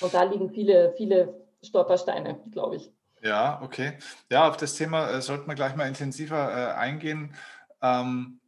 [0.00, 2.90] Und da liegen viele, viele Stolpersteine, glaube ich.
[3.22, 3.98] Ja, okay.
[4.32, 7.36] Ja, auf das Thema äh, sollten wir gleich mal intensiver äh, eingehen.
[7.80, 8.40] Ähm,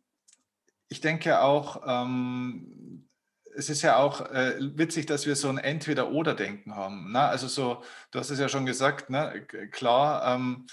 [0.88, 2.81] ich denke auch, ähm,
[3.54, 7.12] es ist ja auch äh, witzig, dass wir so ein Entweder-Oder-Denken haben.
[7.12, 7.20] Ne?
[7.20, 9.46] Also so, du hast es ja schon gesagt, ne?
[9.70, 10.66] klar, ähm,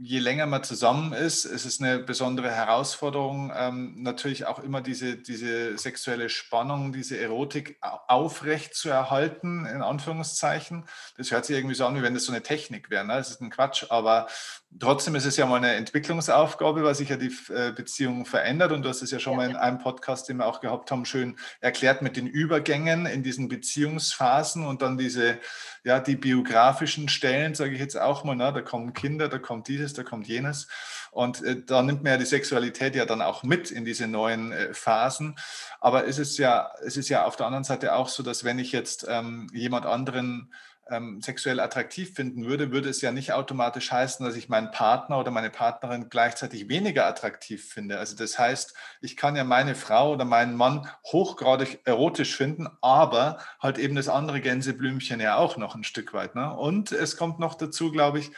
[0.00, 5.16] je länger man zusammen ist, ist es eine besondere Herausforderung, ähm, natürlich auch immer diese,
[5.16, 10.84] diese sexuelle Spannung, diese Erotik aufrecht zu erhalten, in Anführungszeichen.
[11.16, 13.04] Das hört sich irgendwie so an, wie wenn das so eine Technik wäre.
[13.04, 13.14] Ne?
[13.14, 14.28] Das ist ein Quatsch, aber
[14.78, 18.72] trotzdem ist es ja mal eine Entwicklungsaufgabe, weil sich ja die äh, Beziehung verändert.
[18.72, 19.38] Und du hast es ja schon ja.
[19.38, 23.22] mal in einem Podcast, den wir auch gehabt haben, schön erklärt mit den Übergängen in
[23.22, 25.38] diesen Beziehungsphasen und dann diese,
[25.84, 28.52] ja, die biografischen Stellen, sage ich jetzt auch mal, ne?
[28.52, 30.68] da kommen Kinder, da kommt dieses, da kommt jenes.
[31.10, 34.52] Und äh, da nimmt man ja die Sexualität ja dann auch mit in diese neuen
[34.52, 35.36] äh, Phasen.
[35.80, 38.58] Aber es ist ja, es ist ja auf der anderen Seite auch so, dass wenn
[38.58, 40.52] ich jetzt ähm, jemand anderen
[40.90, 45.18] ähm, sexuell attraktiv finden würde, würde es ja nicht automatisch heißen, dass ich meinen Partner
[45.18, 47.98] oder meine Partnerin gleichzeitig weniger attraktiv finde.
[47.98, 53.38] Also das heißt, ich kann ja meine Frau oder meinen Mann hochgradig erotisch finden, aber
[53.60, 56.34] halt eben das andere Gänseblümchen ja auch noch ein Stück weit.
[56.34, 56.54] Ne?
[56.54, 58.30] Und es kommt noch dazu, glaube ich,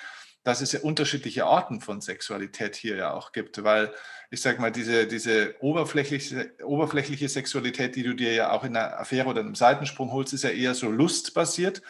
[0.42, 3.92] dass es ja unterschiedliche Arten von Sexualität hier ja auch gibt, weil
[4.30, 8.98] ich sage mal, diese, diese oberflächliche, oberflächliche Sexualität, die du dir ja auch in einer
[8.98, 11.82] Affäre oder einem Seitensprung holst, ist ja eher so lustbasiert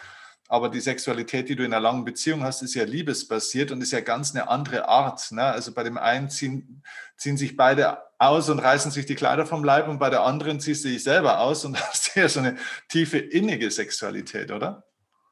[0.50, 3.92] aber die Sexualität, die du in einer langen Beziehung hast, ist ja liebesbasiert und ist
[3.92, 5.30] ja ganz eine andere Art.
[5.30, 5.44] Ne?
[5.44, 6.82] Also bei dem einen ziehen,
[7.16, 10.58] ziehen sich beide aus und reißen sich die Kleider vom Leib und bei der anderen
[10.58, 12.56] ziehst du dich selber aus und hast ja so eine
[12.88, 14.82] tiefe innige Sexualität, oder?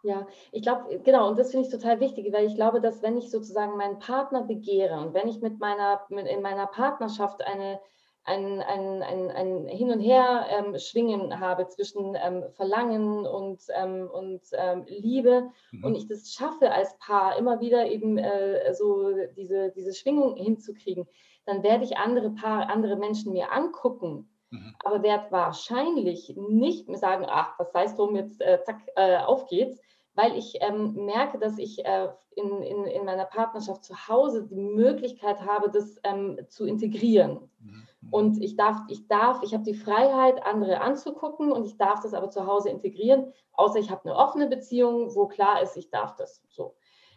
[0.05, 3.19] Ja, ich glaube, genau, und das finde ich total wichtig, weil ich glaube, dass wenn
[3.19, 7.81] ich sozusagen meinen Partner begehre und wenn ich mit meiner, mit in meiner Partnerschaft eine
[8.29, 14.09] ein, ein, ein, ein Hin und Her ähm, schwingen habe zwischen ähm, Verlangen und, ähm,
[14.13, 15.85] und ähm, Liebe mhm.
[15.85, 21.07] und ich das schaffe als Paar immer wieder eben äh, so diese, diese Schwingung hinzukriegen,
[21.47, 24.75] dann werde ich andere Paar, andere Menschen mir angucken, mhm.
[24.85, 29.81] aber werde wahrscheinlich nicht sagen, ach, was heißt drum, jetzt äh, zack, äh, auf geht's,
[30.15, 34.57] weil ich ähm, merke, dass ich äh, in, in, in meiner Partnerschaft zu Hause die
[34.57, 37.49] Möglichkeit habe, das ähm, zu integrieren.
[37.61, 37.88] Mhm.
[38.11, 42.15] Und ich darf, ich darf, ich habe die Freiheit, andere anzugucken und ich darf das
[42.15, 46.15] aber zu Hause integrieren, außer ich habe eine offene Beziehung, wo klar ist, ich darf
[46.17, 46.43] das.
[46.49, 46.77] So.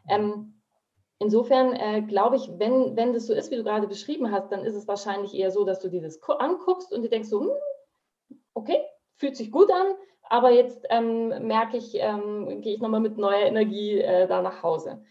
[0.10, 0.60] Ähm,
[1.20, 4.66] insofern äh, glaube ich, wenn, wenn das so ist, wie du gerade beschrieben hast, dann
[4.66, 7.52] ist es wahrscheinlich eher so, dass du dir das anguckst und dir denkst so, hm,
[8.56, 8.84] okay,
[9.16, 13.46] fühlt sich gut an, aber jetzt ähm, merke ich, ähm, gehe ich nochmal mit neuer
[13.46, 15.04] Energie äh, da nach Hause.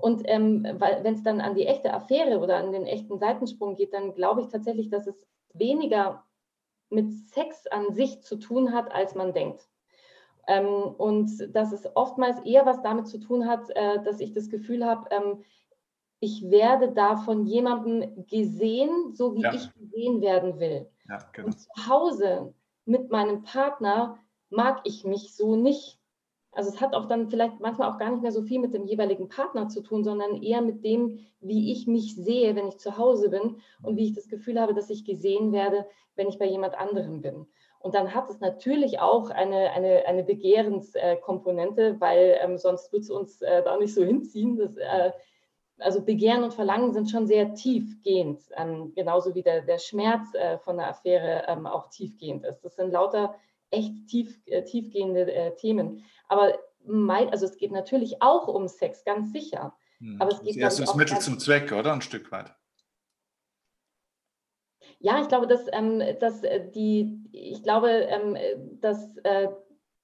[0.00, 3.92] Und ähm, wenn es dann an die echte Affäre oder an den echten Seitensprung geht,
[3.92, 6.24] dann glaube ich tatsächlich, dass es weniger
[6.90, 9.68] mit Sex an sich zu tun hat, als man denkt.
[10.46, 14.48] Ähm, und dass es oftmals eher was damit zu tun hat, äh, dass ich das
[14.48, 15.44] Gefühl habe, ähm,
[16.18, 19.54] ich werde da von jemandem gesehen, so wie ja.
[19.54, 20.90] ich gesehen werden will.
[21.08, 21.46] Ja, genau.
[21.46, 24.18] Und zu Hause mit meinem Partner
[24.50, 25.99] mag ich mich so nicht.
[26.52, 28.84] Also es hat auch dann vielleicht manchmal auch gar nicht mehr so viel mit dem
[28.84, 32.98] jeweiligen Partner zu tun, sondern eher mit dem, wie ich mich sehe, wenn ich zu
[32.98, 35.86] Hause bin und wie ich das Gefühl habe, dass ich gesehen werde,
[36.16, 37.46] wenn ich bei jemand anderem bin.
[37.78, 43.10] Und dann hat es natürlich auch eine, eine, eine Begehrenskomponente, weil ähm, sonst wird es
[43.10, 44.56] uns äh, da nicht so hinziehen.
[44.56, 45.12] Das, äh,
[45.78, 50.58] also Begehren und Verlangen sind schon sehr tiefgehend, ähm, genauso wie der, der Schmerz äh,
[50.58, 52.60] von der Affäre ähm, auch tiefgehend ist.
[52.62, 53.34] Das sind lauter
[53.70, 56.04] echt tief, äh, tiefgehende äh, Themen.
[56.30, 59.74] Aber mein, also es geht natürlich auch um Sex, ganz sicher.
[59.98, 60.16] Hm.
[60.20, 61.92] Aber es geht das ist Mittel zum Zweck, oder?
[61.92, 62.54] Ein Stück weit.
[65.00, 68.36] Ja, ich glaube, dass, ähm, dass äh, die, ich glaube, ähm,
[68.80, 69.48] dass äh,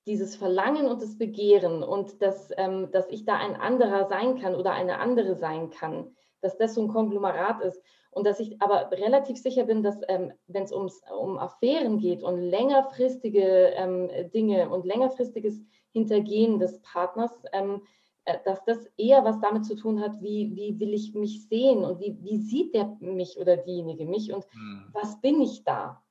[0.06, 4.54] dieses Verlangen und das Begehren und dass, ähm, dass ich da ein anderer sein kann
[4.54, 7.80] oder eine andere sein kann, dass das so ein Konglomerat ist.
[8.10, 12.40] Und dass ich aber relativ sicher bin, dass ähm, wenn es um Affären geht und
[12.40, 15.60] längerfristige ähm, Dinge und längerfristiges
[15.96, 17.80] Hintergehen des Partners, ähm,
[18.26, 21.84] äh, dass das eher was damit zu tun hat, wie, wie will ich mich sehen
[21.84, 24.84] und wie, wie sieht der mich oder diejenige mich und hm.
[24.92, 26.02] was bin ich da?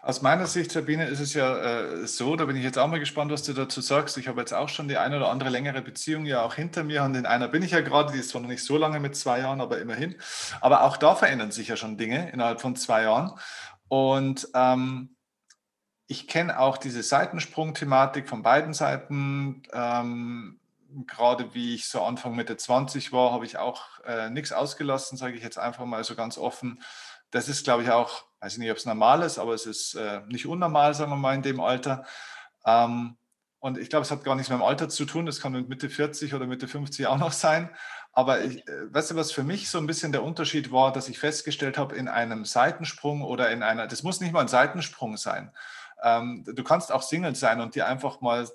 [0.00, 3.00] Aus meiner Sicht, Sabine, ist es ja äh, so, da bin ich jetzt auch mal
[3.00, 4.16] gespannt, was du dazu sagst.
[4.16, 7.02] Ich habe jetzt auch schon die eine oder andere längere Beziehung ja auch hinter mir
[7.02, 9.16] und in einer bin ich ja gerade, die ist zwar noch nicht so lange mit
[9.16, 10.14] zwei Jahren, aber immerhin.
[10.60, 13.32] Aber auch da verändern sich ja schon Dinge innerhalb von zwei Jahren.
[13.88, 15.16] Und ähm,
[16.08, 19.62] ich kenne auch diese Seitensprung-Thematik von beiden Seiten.
[19.72, 20.58] Ähm,
[21.06, 25.36] gerade wie ich so Anfang Mitte 20 war, habe ich auch äh, nichts ausgelassen, sage
[25.36, 26.80] ich jetzt einfach mal so ganz offen
[27.30, 29.94] das ist, glaube ich, auch, weiß ich nicht, ob es normal ist, aber es ist
[29.94, 32.04] äh, nicht unnormal, sagen wir mal, in dem Alter.
[32.64, 33.16] Ähm,
[33.60, 35.26] und ich glaube, es hat gar nichts mit dem Alter zu tun.
[35.26, 37.70] Das kann mit Mitte 40 oder Mitte 50 auch noch sein.
[38.12, 41.08] Aber ich, äh, weißt du, was für mich so ein bisschen der Unterschied war, dass
[41.08, 45.16] ich festgestellt habe, in einem Seitensprung oder in einer, das muss nicht mal ein Seitensprung
[45.16, 45.52] sein.
[46.02, 48.48] Ähm, du kannst auch Single sein und dir einfach mal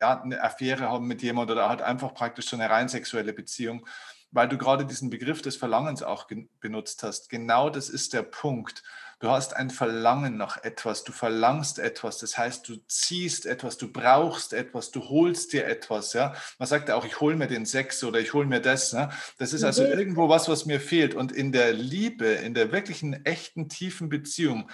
[0.00, 3.86] ja, eine Affäre haben mit jemandem oder halt einfach praktisch so eine rein sexuelle Beziehung
[4.34, 6.26] weil du gerade diesen Begriff des Verlangens auch
[6.60, 7.30] benutzt hast.
[7.30, 8.82] Genau das ist der Punkt.
[9.20, 13.92] Du hast ein Verlangen nach etwas, du verlangst etwas, das heißt, du ziehst etwas, du
[13.92, 16.12] brauchst etwas, du holst dir etwas.
[16.14, 16.34] Ja?
[16.58, 18.92] Man sagt ja auch, ich hole mir den Sex oder ich hole mir das.
[18.92, 19.08] Ne?
[19.38, 19.92] Das ist also mhm.
[19.92, 21.14] irgendwo was, was mir fehlt.
[21.14, 24.68] Und in der Liebe, in der wirklichen, echten, tiefen Beziehung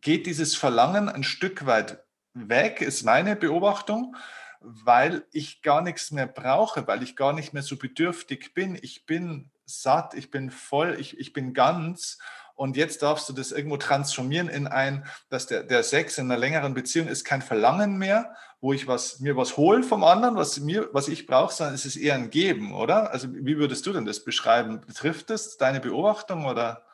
[0.00, 4.14] geht dieses Verlangen ein Stück weit weg, ist meine Beobachtung
[4.60, 8.78] weil ich gar nichts mehr brauche, weil ich gar nicht mehr so bedürftig bin.
[8.80, 12.18] Ich bin satt, ich bin voll, ich, ich bin ganz.
[12.54, 16.40] Und jetzt darfst du das irgendwo transformieren in ein, dass der, der Sex in einer
[16.40, 20.58] längeren Beziehung ist kein Verlangen mehr, wo ich was, mir was hole vom anderen, was,
[20.58, 23.12] mir, was ich brauche, sondern es ist eher ein Geben, oder?
[23.12, 24.80] Also wie würdest du denn das beschreiben?
[24.80, 26.87] Betrifft das deine Beobachtung oder?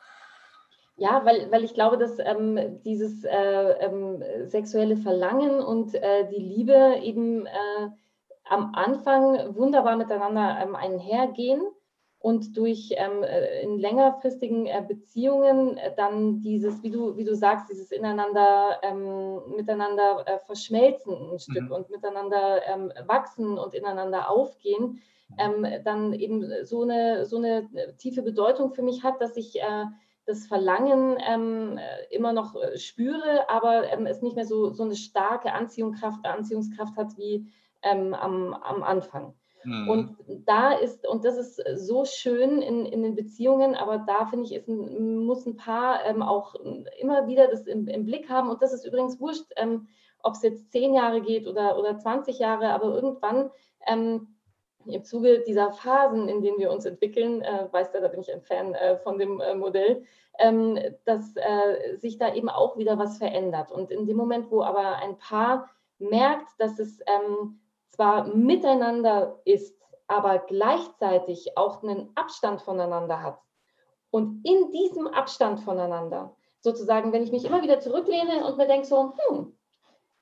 [0.97, 6.41] Ja, weil, weil ich glaube, dass ähm, dieses äh, ähm, sexuelle Verlangen und äh, die
[6.41, 7.89] Liebe eben äh,
[8.45, 11.61] am Anfang wunderbar miteinander ähm, einhergehen
[12.19, 17.35] und durch ähm, äh, in längerfristigen äh, Beziehungen äh, dann dieses, wie du, wie du
[17.35, 21.71] sagst, dieses ineinander ähm, miteinander verschmelzen ein Stück mhm.
[21.71, 25.01] und miteinander ähm, wachsen und ineinander aufgehen,
[25.83, 29.59] dann eben so eine, so eine tiefe Bedeutung für mich hat, dass ich
[30.25, 34.83] das Verlangen ähm, äh, immer noch äh, spüre, aber ähm, es nicht mehr so, so
[34.83, 37.47] eine starke Anziehungskraft, Anziehungskraft hat wie
[37.83, 39.35] ähm, am, am Anfang.
[39.63, 39.89] Mhm.
[39.89, 44.45] Und da ist, und das ist so schön in, in den Beziehungen, aber da finde
[44.45, 46.55] ich, ist ein, muss ein Paar ähm, auch
[46.99, 48.49] immer wieder das im, im, Blick haben.
[48.49, 49.87] Und das ist übrigens wurscht, ähm,
[50.21, 53.51] ob es jetzt zehn Jahre geht oder, oder 20 Jahre, aber irgendwann
[53.87, 54.34] ähm,
[54.87, 58.31] im Zuge dieser Phasen, in denen wir uns entwickeln, äh, weißt du, da bin ich
[58.31, 60.03] ein Fan äh, von dem äh, Modell,
[60.39, 63.71] ähm, dass äh, sich da eben auch wieder was verändert.
[63.71, 65.69] Und in dem Moment, wo aber ein Paar
[65.99, 73.39] merkt, dass es ähm, zwar miteinander ist, aber gleichzeitig auch einen Abstand voneinander hat.
[74.11, 78.87] Und in diesem Abstand voneinander, sozusagen, wenn ich mich immer wieder zurücklehne und mir denke
[78.87, 79.55] so, hm,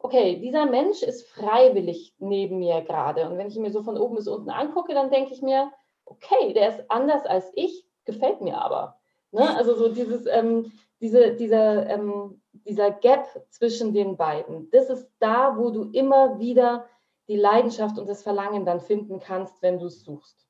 [0.03, 3.27] okay, dieser Mensch ist freiwillig neben mir gerade.
[3.27, 5.71] Und wenn ich ihn mir so von oben bis unten angucke, dann denke ich mir,
[6.05, 8.99] okay, der ist anders als ich, gefällt mir aber.
[9.31, 9.57] Ne?
[9.57, 15.57] Also so dieses, ähm, diese, dieser, ähm, dieser Gap zwischen den beiden, das ist da,
[15.57, 16.85] wo du immer wieder
[17.29, 20.45] die Leidenschaft und das Verlangen dann finden kannst, wenn du es suchst.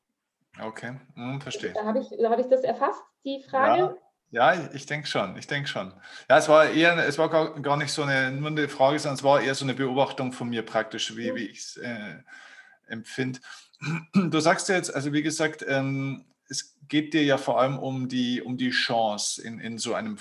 [0.63, 1.73] Okay, hm, verstehe.
[1.75, 3.81] Habe ich, hab ich das erfasst, die Frage?
[3.81, 3.95] Ja.
[4.33, 5.93] Ja, ich denke schon, ich denke schon.
[6.27, 9.17] Ja, es war eher, es war gar, gar nicht so eine, nur eine Frage, sondern
[9.17, 12.15] es war eher so eine Beobachtung von mir praktisch, wie, wie ich es äh,
[12.87, 13.39] empfinde.
[14.15, 18.09] Du sagst ja jetzt, also wie gesagt, ähm, es geht dir ja vor allem um
[18.09, 20.17] die, um die Chance in, in so einem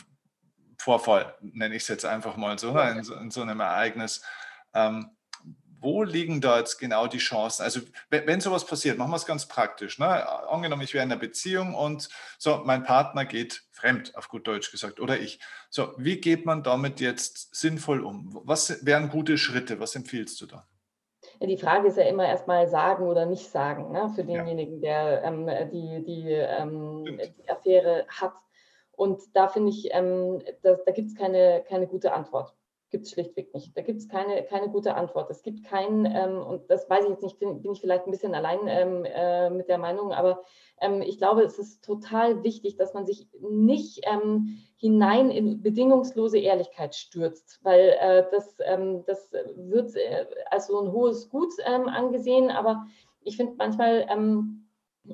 [0.77, 4.23] Vorfall, nenne ich es jetzt einfach mal so, ne, in, so, in so einem Ereignis.
[4.75, 5.09] Ähm,
[5.83, 7.63] wo liegen da jetzt genau die Chancen?
[7.63, 9.99] Also wenn, wenn sowas passiert, machen wir es ganz praktisch.
[9.99, 10.07] Ne?
[10.49, 14.71] Angenommen, ich wäre in einer Beziehung und so, mein Partner geht fremd, auf gut Deutsch
[14.71, 15.41] gesagt, oder ich.
[15.71, 18.41] So, wie geht man damit jetzt sinnvoll um?
[18.45, 19.81] Was wären gute Schritte?
[19.81, 20.67] Was empfiehlst du da?
[21.41, 24.13] Die Frage ist ja immer erstmal sagen oder nicht sagen, ne?
[24.15, 28.35] für denjenigen, der ähm, die, die, ähm, die Affäre hat.
[28.93, 32.55] Und da finde ich, ähm, da, da gibt es keine, keine gute Antwort
[32.93, 33.77] gibt es schlichtweg nicht.
[33.77, 35.29] Da gibt es keine, keine gute Antwort.
[35.31, 38.13] Es gibt keinen, ähm, und das weiß ich jetzt nicht, bin, bin ich vielleicht ein
[38.13, 40.43] bisschen allein ähm, äh, mit der Meinung, aber
[40.81, 46.39] ähm, ich glaube, es ist total wichtig, dass man sich nicht ähm, hinein in bedingungslose
[46.39, 51.89] Ehrlichkeit stürzt, weil äh, das, ähm, das wird äh, als so ein hohes Gut ähm,
[51.89, 52.87] angesehen, aber
[53.23, 54.07] ich finde manchmal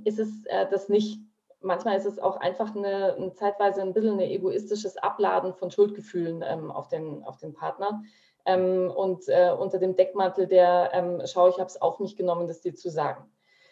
[0.05, 1.21] ist es äh, das nicht
[1.61, 6.43] manchmal ist es auch einfach eine, eine, zeitweise ein bisschen ein egoistisches Abladen von Schuldgefühlen
[6.47, 8.03] ähm, auf, den, auf den Partner.
[8.47, 12.47] Ähm, und äh, unter dem Deckmantel der ähm, Schau, ich habe es auf mich genommen,
[12.47, 13.25] das dir zu sagen.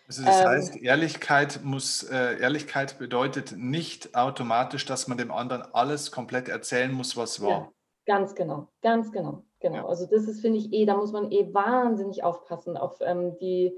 [0.09, 5.62] Also das ähm, heißt, Ehrlichkeit muss, äh, Ehrlichkeit bedeutet nicht automatisch, dass man dem anderen
[5.72, 7.49] alles komplett erzählen muss, was war.
[7.49, 7.72] Ja,
[8.05, 9.77] ganz genau, ganz genau, genau.
[9.77, 9.87] Ja.
[9.87, 13.77] Also das ist, finde ich, eh, da muss man eh wahnsinnig aufpassen auf ähm, die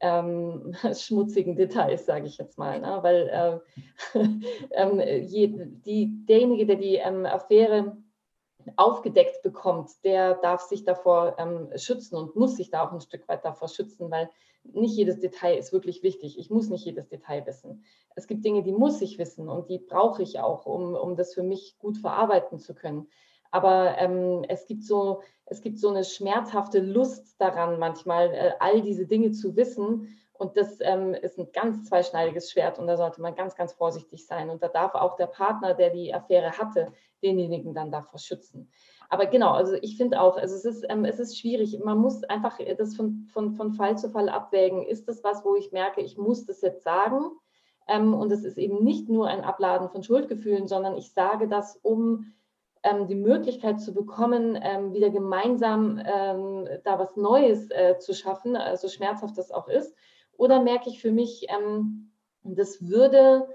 [0.00, 2.80] ähm, schmutzigen Details, sage ich jetzt mal.
[2.80, 2.98] Ne?
[3.02, 3.62] Weil
[4.14, 4.18] äh,
[4.70, 5.48] äh, je,
[5.86, 7.96] die, derjenige, der die ähm, Affäre
[8.76, 13.26] aufgedeckt bekommt, der darf sich davor ähm, schützen und muss sich da auch ein Stück
[13.28, 14.28] weit davor schützen, weil
[14.64, 16.38] nicht jedes Detail ist wirklich wichtig.
[16.38, 17.82] Ich muss nicht jedes Detail wissen.
[18.14, 21.32] Es gibt Dinge, die muss ich wissen und die brauche ich auch, um, um das
[21.32, 23.08] für mich gut verarbeiten zu können.
[23.50, 28.82] Aber ähm, es, gibt so, es gibt so eine schmerzhafte Lust daran, manchmal äh, all
[28.82, 30.16] diese Dinge zu wissen.
[30.32, 34.26] Und das ähm, ist ein ganz zweischneidiges Schwert und da sollte man ganz, ganz vorsichtig
[34.26, 34.48] sein.
[34.48, 38.70] Und da darf auch der Partner, der die Affäre hatte, denjenigen dann davor schützen.
[39.10, 41.78] Aber genau, also ich finde auch, also es ist, ähm, es ist schwierig.
[41.84, 44.84] Man muss einfach das von, von, von Fall zu Fall abwägen.
[44.84, 47.32] Ist das was, wo ich merke, ich muss das jetzt sagen?
[47.88, 51.76] Ähm, und es ist eben nicht nur ein Abladen von Schuldgefühlen, sondern ich sage das,
[51.82, 52.32] um
[53.08, 58.76] die Möglichkeit zu bekommen, ähm, wieder gemeinsam ähm, da was Neues äh, zu schaffen, äh,
[58.76, 59.94] so schmerzhaft das auch ist?
[60.36, 62.12] Oder merke ich für mich, ähm,
[62.42, 63.46] das würde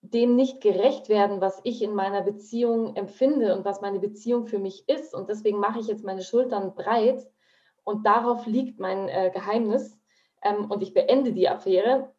[0.00, 4.58] dem nicht gerecht werden, was ich in meiner Beziehung empfinde und was meine Beziehung für
[4.58, 5.14] mich ist.
[5.14, 7.24] Und deswegen mache ich jetzt meine Schultern breit
[7.84, 9.96] und darauf liegt mein äh, Geheimnis.
[10.42, 12.11] Ähm, und ich beende die Affäre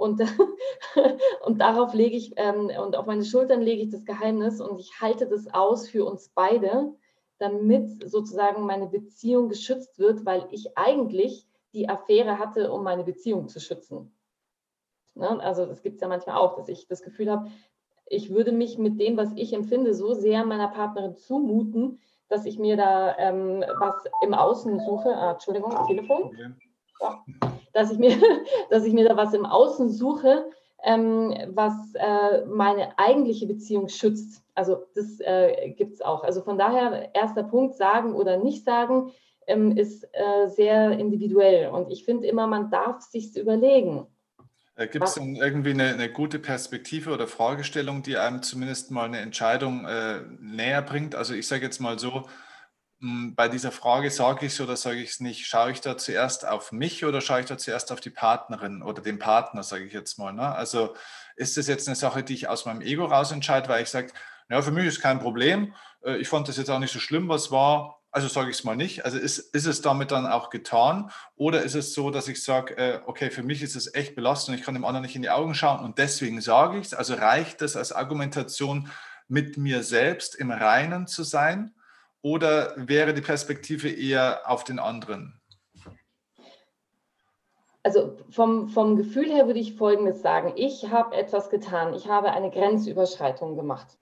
[0.00, 0.20] und,
[1.44, 5.00] und darauf lege ich, ähm, und auf meine Schultern lege ich das Geheimnis und ich
[5.00, 6.94] halte das aus für uns beide,
[7.38, 13.48] damit sozusagen meine Beziehung geschützt wird, weil ich eigentlich die Affäre hatte, um meine Beziehung
[13.48, 14.16] zu schützen.
[15.14, 15.28] Ne?
[15.40, 17.50] Also das gibt es ja manchmal auch, dass ich das Gefühl habe,
[18.06, 22.58] ich würde mich mit dem, was ich empfinde, so sehr meiner Partnerin zumuten, dass ich
[22.58, 25.14] mir da ähm, was im Außen suche.
[25.14, 26.34] Ah, Entschuldigung, Telefon.
[27.00, 27.24] Ja
[27.72, 28.16] dass ich mir,
[28.70, 30.50] dass ich mir da was im Außen suche,
[30.84, 34.42] ähm, was äh, meine eigentliche Beziehung schützt.
[34.54, 36.24] Also das äh, gibt es auch.
[36.24, 39.12] Also von daher, erster Punkt, sagen oder nicht sagen,
[39.46, 41.68] ähm, ist äh, sehr individuell.
[41.68, 44.06] Und ich finde immer, man darf sich überlegen.
[44.76, 49.04] Äh, gibt es denn irgendwie eine, eine, gute Perspektive oder Fragestellung, die einem zumindest mal
[49.04, 51.14] eine Entscheidung äh, näher bringt?
[51.14, 52.24] Also ich sage jetzt mal so,
[53.00, 56.46] bei dieser Frage, sage ich es oder sage ich es nicht, schaue ich da zuerst
[56.46, 59.94] auf mich oder schaue ich da zuerst auf die Partnerin oder den Partner, sage ich
[59.94, 60.32] jetzt mal.
[60.32, 60.54] Ne?
[60.54, 60.94] Also
[61.36, 64.12] ist das jetzt eine Sache, die ich aus meinem Ego raus entscheide, weil ich sage,
[64.50, 65.74] ja, für mich ist kein Problem,
[66.04, 68.64] äh, ich fand das jetzt auch nicht so schlimm, was war, also sage ich es
[68.64, 69.06] mal nicht.
[69.06, 72.76] Also ist, ist es damit dann auch getan oder ist es so, dass ich sage,
[72.76, 75.30] äh, okay, für mich ist es echt belastend, ich kann dem anderen nicht in die
[75.30, 76.94] Augen schauen und deswegen sage ich es.
[76.94, 78.90] Also reicht es als Argumentation,
[79.30, 81.72] mit mir selbst im Reinen zu sein
[82.22, 85.40] oder wäre die Perspektive eher auf den anderen?
[87.82, 90.52] Also vom, vom Gefühl her würde ich Folgendes sagen.
[90.56, 91.94] Ich habe etwas getan.
[91.94, 93.98] Ich habe eine Grenzüberschreitung gemacht.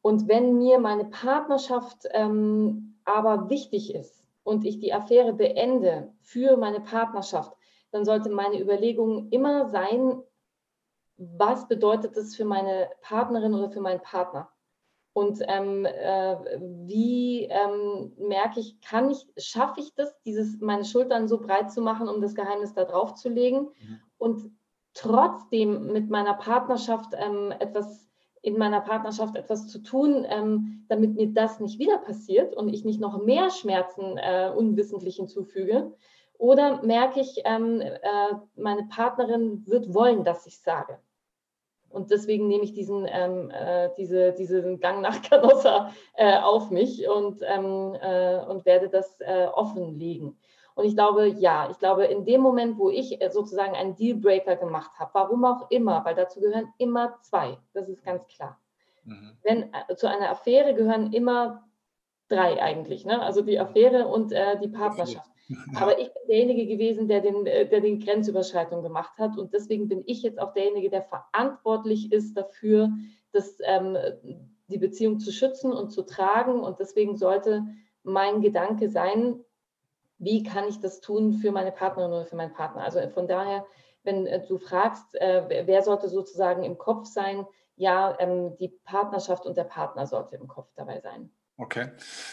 [0.00, 6.56] Und wenn mir meine Partnerschaft ähm, aber wichtig ist und ich die Affäre beende für
[6.56, 7.52] meine Partnerschaft,
[7.90, 10.22] dann sollte meine Überlegung immer sein,
[11.16, 14.50] was bedeutet das für meine Partnerin oder für meinen Partner?
[15.20, 16.36] Und ähm, äh,
[16.86, 21.82] wie ähm, merke ich, kann ich, schaffe ich das, dieses, meine Schultern so breit zu
[21.82, 24.00] machen, um das Geheimnis da drauf zu legen mhm.
[24.16, 24.50] und
[24.94, 28.08] trotzdem mit meiner Partnerschaft ähm, etwas
[28.40, 32.86] in meiner Partnerschaft etwas zu tun, ähm, damit mir das nicht wieder passiert und ich
[32.86, 35.92] nicht noch mehr Schmerzen äh, unwissentlich hinzufüge?
[36.38, 37.98] Oder merke ich, ähm, äh,
[38.56, 40.98] meine Partnerin wird wollen, dass ich sage?
[41.90, 47.08] Und deswegen nehme ich diesen, ähm, äh, diese, diesen Gang nach Canossa äh, auf mich
[47.08, 50.38] und, ähm, äh, und werde das äh, offenlegen.
[50.76, 54.56] Und ich glaube, ja, ich glaube, in dem Moment, wo ich äh, sozusagen einen Dealbreaker
[54.56, 58.58] gemacht habe, warum auch immer, weil dazu gehören immer zwei, das ist ganz klar.
[59.04, 59.36] Mhm.
[59.42, 61.68] Wenn äh, zu einer Affäre gehören immer
[62.28, 63.20] drei eigentlich, ne?
[63.20, 65.28] also die Affäre und die Partnerschaft.
[65.74, 69.36] Aber ich bin derjenige gewesen, der, den, äh, der die Grenzüberschreitung gemacht hat.
[69.38, 72.90] Und deswegen bin ich jetzt auch derjenige, der verantwortlich ist dafür,
[73.32, 73.96] dass, ähm,
[74.68, 76.60] die Beziehung zu schützen und zu tragen.
[76.60, 77.64] Und deswegen sollte
[78.02, 79.44] mein Gedanke sein,
[80.18, 82.82] wie kann ich das tun für meine Partnerin oder für meinen Partner.
[82.82, 83.66] Also von daher,
[84.02, 87.46] wenn äh, du fragst, äh, wer sollte sozusagen im Kopf sein,
[87.76, 91.30] ja, ähm, die Partnerschaft und der Partner sollte im Kopf dabei sein.
[91.60, 91.90] Okay.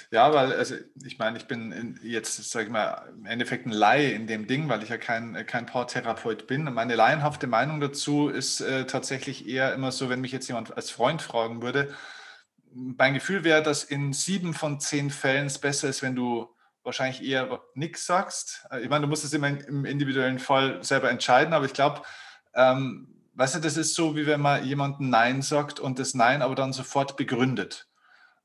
[0.10, 4.12] Ja, weil, also ich meine, ich bin jetzt, sage ich mal, im Endeffekt ein Laie
[4.12, 6.64] in dem Ding, weil ich ja kein, kein Paartherapeut bin.
[6.74, 10.92] Meine laienhafte Meinung dazu ist äh, tatsächlich eher immer so, wenn mich jetzt jemand als
[10.92, 11.94] Freund fragen würde,
[12.74, 16.48] mein Gefühl wäre, dass in sieben von zehn Fällen es besser ist, wenn du
[16.84, 18.66] wahrscheinlich eher nichts sagst.
[18.72, 22.02] Äh, ich meine, du musst es immer im individuellen Fall selber entscheiden, aber ich glaube,
[22.56, 26.42] ähm, weißt du, das ist so, wie wenn man jemandem Nein sagt und das Nein
[26.42, 27.87] aber dann sofort begründet.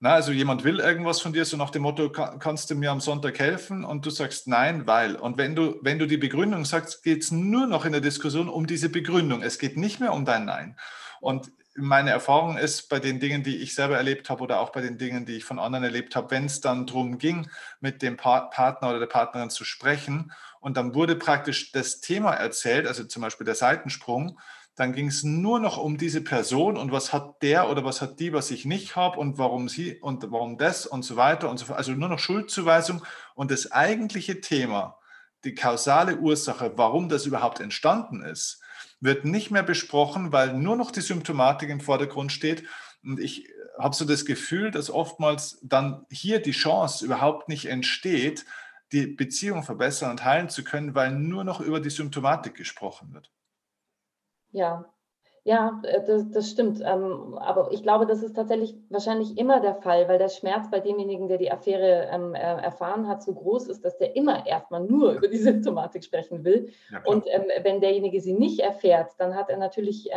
[0.04, 2.98] Na, also jemand will irgendwas von dir, so nach dem Motto, kannst du mir am
[2.98, 3.84] Sonntag helfen?
[3.84, 5.14] Und du sagst nein, weil.
[5.14, 8.48] Und wenn du, wenn du die Begründung sagst, geht es nur noch in der Diskussion
[8.48, 9.42] um diese Begründung.
[9.42, 10.76] Es geht nicht mehr um dein Nein.
[11.20, 14.80] Und meine Erfahrung ist bei den Dingen, die ich selber erlebt habe oder auch bei
[14.80, 17.48] den Dingen, die ich von anderen erlebt habe, wenn es dann darum ging,
[17.78, 20.32] mit dem Partner oder der Partnerin zu sprechen
[20.62, 24.38] und dann wurde praktisch das Thema erzählt, also zum Beispiel der Seitensprung,
[24.74, 28.20] dann ging es nur noch um diese Person und was hat der oder was hat
[28.20, 31.58] die, was ich nicht habe und warum sie und warum das und so weiter und
[31.58, 31.78] so fort.
[31.78, 33.04] Also nur noch Schuldzuweisung
[33.34, 34.98] und das eigentliche Thema,
[35.44, 38.62] die kausale Ursache, warum das überhaupt entstanden ist,
[39.00, 42.64] wird nicht mehr besprochen, weil nur noch die Symptomatik im Vordergrund steht.
[43.04, 43.48] Und ich
[43.78, 48.46] habe so das Gefühl, dass oftmals dann hier die Chance überhaupt nicht entsteht,
[48.92, 53.30] die Beziehung verbessern und heilen zu können, weil nur noch über die Symptomatik gesprochen wird.
[54.52, 54.92] Ja,
[55.44, 56.80] ja, äh, das, das stimmt.
[56.84, 60.78] Ähm, aber ich glaube, das ist tatsächlich wahrscheinlich immer der Fall, weil der Schmerz bei
[60.78, 64.82] demjenigen, der die Affäre ähm, äh, erfahren hat, so groß ist, dass der immer erstmal
[64.84, 66.72] nur über die Symptomatik sprechen will.
[66.92, 70.10] Ja, und ähm, wenn derjenige sie nicht erfährt, dann hat er natürlich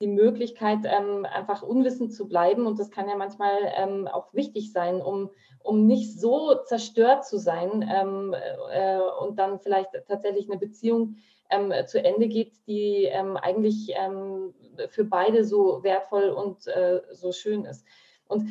[0.00, 2.66] die Möglichkeit, einfach unwissend zu bleiben.
[2.66, 5.30] Und das kann ja manchmal auch wichtig sein, um,
[5.62, 11.16] um nicht so zerstört zu sein äh, und dann vielleicht tatsächlich eine Beziehung
[11.50, 14.54] ähm, zu Ende geht, die ähm, eigentlich ähm,
[14.88, 17.84] für beide so wertvoll und äh, so schön ist.
[18.26, 18.48] Und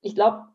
[0.00, 0.46] ich glaube,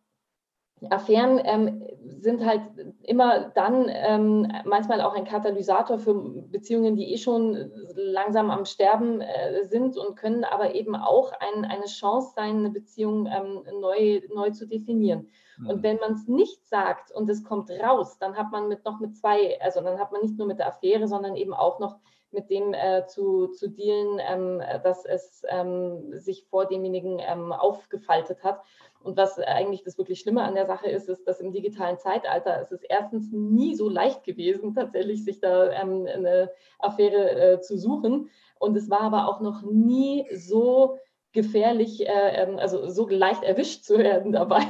[0.90, 1.84] Affären ähm,
[2.22, 2.62] sind halt
[3.04, 9.22] immer dann ähm, manchmal auch ein Katalysator für Beziehungen, die eh schon langsam am Sterben
[9.22, 14.22] äh, sind und können aber eben auch ein, eine Chance sein, eine Beziehung ähm, neu,
[14.34, 15.30] neu zu definieren.
[15.60, 15.70] Mhm.
[15.70, 19.00] Und wenn man es nicht sagt und es kommt raus, dann hat man mit noch
[19.00, 21.98] mit zwei, also dann hat man nicht nur mit der Affäre, sondern eben auch noch
[22.32, 28.44] mit dem äh, zu, zu dealen, ähm, dass es ähm, sich vor demjenigen ähm, aufgefaltet
[28.44, 28.62] hat.
[29.04, 32.62] Und was eigentlich das wirklich Schlimme an der Sache ist, ist, dass im digitalen Zeitalter
[32.62, 37.78] ist es erstens nie so leicht gewesen, tatsächlich sich da ähm, eine Affäre äh, zu
[37.78, 38.30] suchen.
[38.60, 40.98] Und es war aber auch noch nie so
[41.34, 44.64] gefährlich, äh, ähm, also so leicht erwischt zu werden dabei.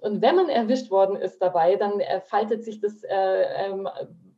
[0.00, 3.88] Und wenn man erwischt worden ist dabei, dann äh, faltet sich das, äh, ähm,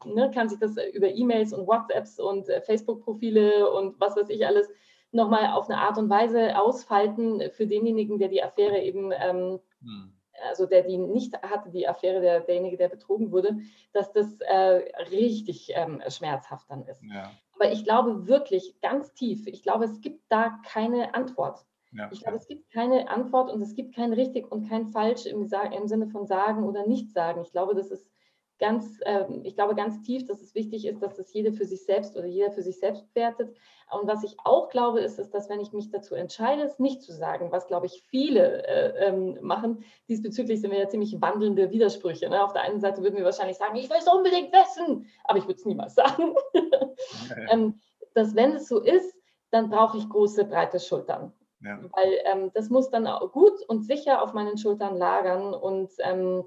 [0.04, 4.46] ne, kann sich das über E-Mails und WhatsApps und äh, Facebook-Profile und was weiß ich
[4.46, 4.68] alles
[5.16, 10.12] nochmal auf eine Art und Weise ausfalten für denjenigen, der die Affäre eben ähm, hm
[10.48, 13.58] also der die nicht hatte, die Affäre, der, derjenige, der betrogen wurde,
[13.92, 17.02] dass das äh, richtig ähm, schmerzhaft dann ist.
[17.02, 17.32] Ja.
[17.54, 21.64] Aber ich glaube wirklich ganz tief, ich glaube, es gibt da keine Antwort.
[21.92, 22.10] Ja.
[22.12, 25.48] Ich glaube, es gibt keine Antwort und es gibt kein richtig und kein falsch im,
[25.72, 27.40] im Sinne von sagen oder nicht sagen.
[27.40, 28.10] Ich glaube, das ist
[28.58, 31.84] ganz, äh, ich glaube ganz tief, dass es wichtig ist, dass das jeder für sich
[31.84, 33.54] selbst oder jeder für sich selbst wertet.
[33.90, 37.02] Und was ich auch glaube, ist, ist, dass wenn ich mich dazu entscheide, es nicht
[37.02, 41.70] zu sagen, was glaube ich viele äh, ähm, machen, diesbezüglich sind wir ja ziemlich wandelnde
[41.70, 42.28] Widersprüche.
[42.28, 42.42] Ne?
[42.42, 45.44] Auf der einen Seite würden wir wahrscheinlich sagen, ich will es unbedingt wissen, aber ich
[45.44, 46.34] würde es niemals sagen.
[47.50, 47.80] ähm,
[48.14, 49.14] dass wenn es so ist,
[49.50, 51.32] dann brauche ich große, breite Schultern.
[51.60, 51.78] Ja.
[51.92, 56.44] Weil ähm, das muss dann auch gut und sicher auf meinen Schultern lagern und ähm,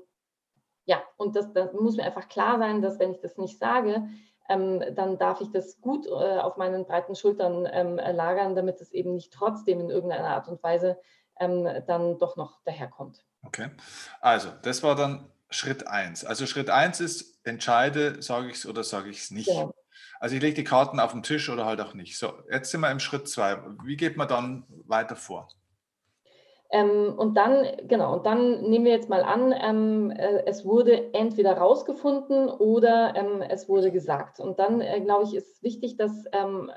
[0.90, 4.10] ja, und das, das muss mir einfach klar sein, dass wenn ich das nicht sage,
[4.50, 8.92] ähm, dann darf ich das gut äh, auf meinen breiten Schultern ähm, lagern, damit es
[8.92, 11.00] eben nicht trotzdem in irgendeiner Art und Weise
[11.40, 13.24] ähm, dann doch noch daherkommt.
[13.46, 13.70] Okay,
[14.20, 16.26] also das war dann Schritt 1.
[16.26, 19.48] Also Schritt 1 ist, entscheide, sage ich es oder sage ich es nicht.
[19.48, 19.72] Genau.
[20.20, 22.18] Also ich lege die Karten auf den Tisch oder halt auch nicht.
[22.18, 23.62] So, jetzt sind wir im Schritt 2.
[23.84, 25.50] Wie geht man dann weiter vor?
[26.72, 31.14] Ähm, und dann, genau, und dann nehmen wir jetzt mal an, ähm, äh, es wurde
[31.16, 34.40] entweder rausgefunden oder ähm, es wurde gesagt.
[34.40, 36.72] Und dann, äh, glaube ich, ist wichtig, dass ähm,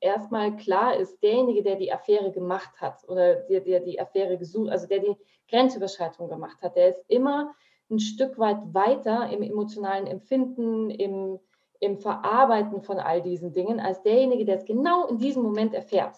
[0.00, 4.70] erstmal klar ist, derjenige, der die Affäre gemacht hat oder der, der die Affäre gesucht,
[4.70, 5.16] also der die
[5.48, 7.54] Grenzüberschreitung gemacht hat, der ist immer
[7.90, 11.40] ein Stück weit weiter im emotionalen Empfinden, im,
[11.80, 16.16] im Verarbeiten von all diesen Dingen, als derjenige, der es genau in diesem Moment erfährt.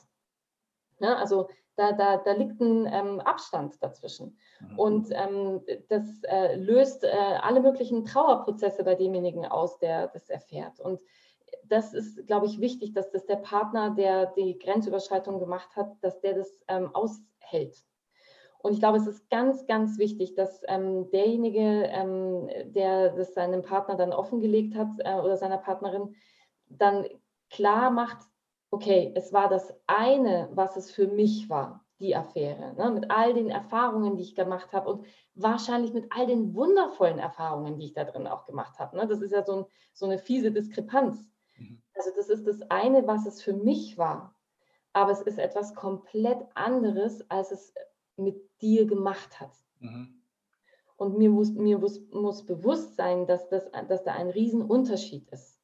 [0.98, 1.48] Ja, also
[1.80, 4.36] da, da, da liegt ein ähm, Abstand dazwischen.
[4.60, 4.78] Mhm.
[4.78, 10.78] Und ähm, das äh, löst äh, alle möglichen Trauerprozesse bei demjenigen aus, der das erfährt.
[10.78, 11.00] Und
[11.64, 16.20] das ist, glaube ich, wichtig, dass das der Partner, der die Grenzüberschreitung gemacht hat, dass
[16.20, 17.82] der das ähm, aushält.
[18.58, 23.62] Und ich glaube, es ist ganz, ganz wichtig, dass ähm, derjenige, ähm, der das seinem
[23.62, 26.14] Partner dann offengelegt hat äh, oder seiner Partnerin,
[26.68, 27.06] dann
[27.48, 28.18] klar macht,
[28.70, 32.90] okay, es war das eine, was es für mich war, die Affäre, ne?
[32.90, 37.78] mit all den Erfahrungen, die ich gemacht habe und wahrscheinlich mit all den wundervollen Erfahrungen,
[37.78, 38.96] die ich da drin auch gemacht habe.
[38.96, 39.06] Ne?
[39.06, 41.28] Das ist ja so, ein, so eine fiese Diskrepanz.
[41.58, 41.82] Mhm.
[41.94, 44.34] Also das ist das eine, was es für mich war,
[44.92, 47.74] aber es ist etwas komplett anderes, als es
[48.16, 49.52] mit dir gemacht hat.
[49.80, 50.22] Mhm.
[50.96, 55.59] Und mir, muss, mir muss, muss bewusst sein, dass, das, dass da ein Riesenunterschied ist.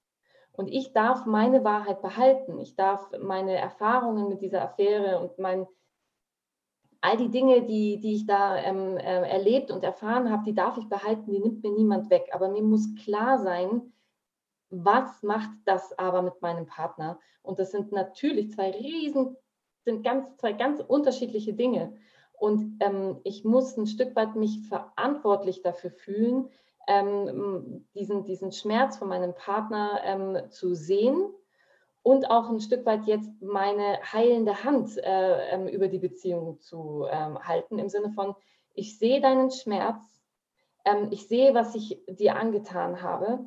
[0.57, 2.59] Und ich darf meine Wahrheit behalten.
[2.59, 5.66] Ich darf meine Erfahrungen mit dieser Affäre und mein,
[7.02, 10.78] all die Dinge, die, die ich da ähm, äh, erlebt und erfahren habe, die darf
[10.78, 12.30] ich behalten, die nimmt mir niemand weg.
[12.32, 13.92] Aber mir muss klar sein,
[14.70, 17.20] was macht das aber mit meinem Partner?
[17.42, 19.36] Und das sind natürlich zwei riesen,
[19.84, 21.96] sind ganz, zwei ganz unterschiedliche Dinge.
[22.32, 26.48] Und ähm, ich muss ein Stück weit mich verantwortlich dafür fühlen,
[26.87, 31.32] ähm, diesen, diesen Schmerz von meinem Partner ähm, zu sehen
[32.03, 37.07] und auch ein Stück weit jetzt meine heilende Hand äh, ähm, über die Beziehung zu
[37.11, 38.34] ähm, halten, im Sinne von,
[38.74, 40.05] ich sehe deinen Schmerz,
[40.84, 43.41] ähm, ich sehe, was ich dir angetan habe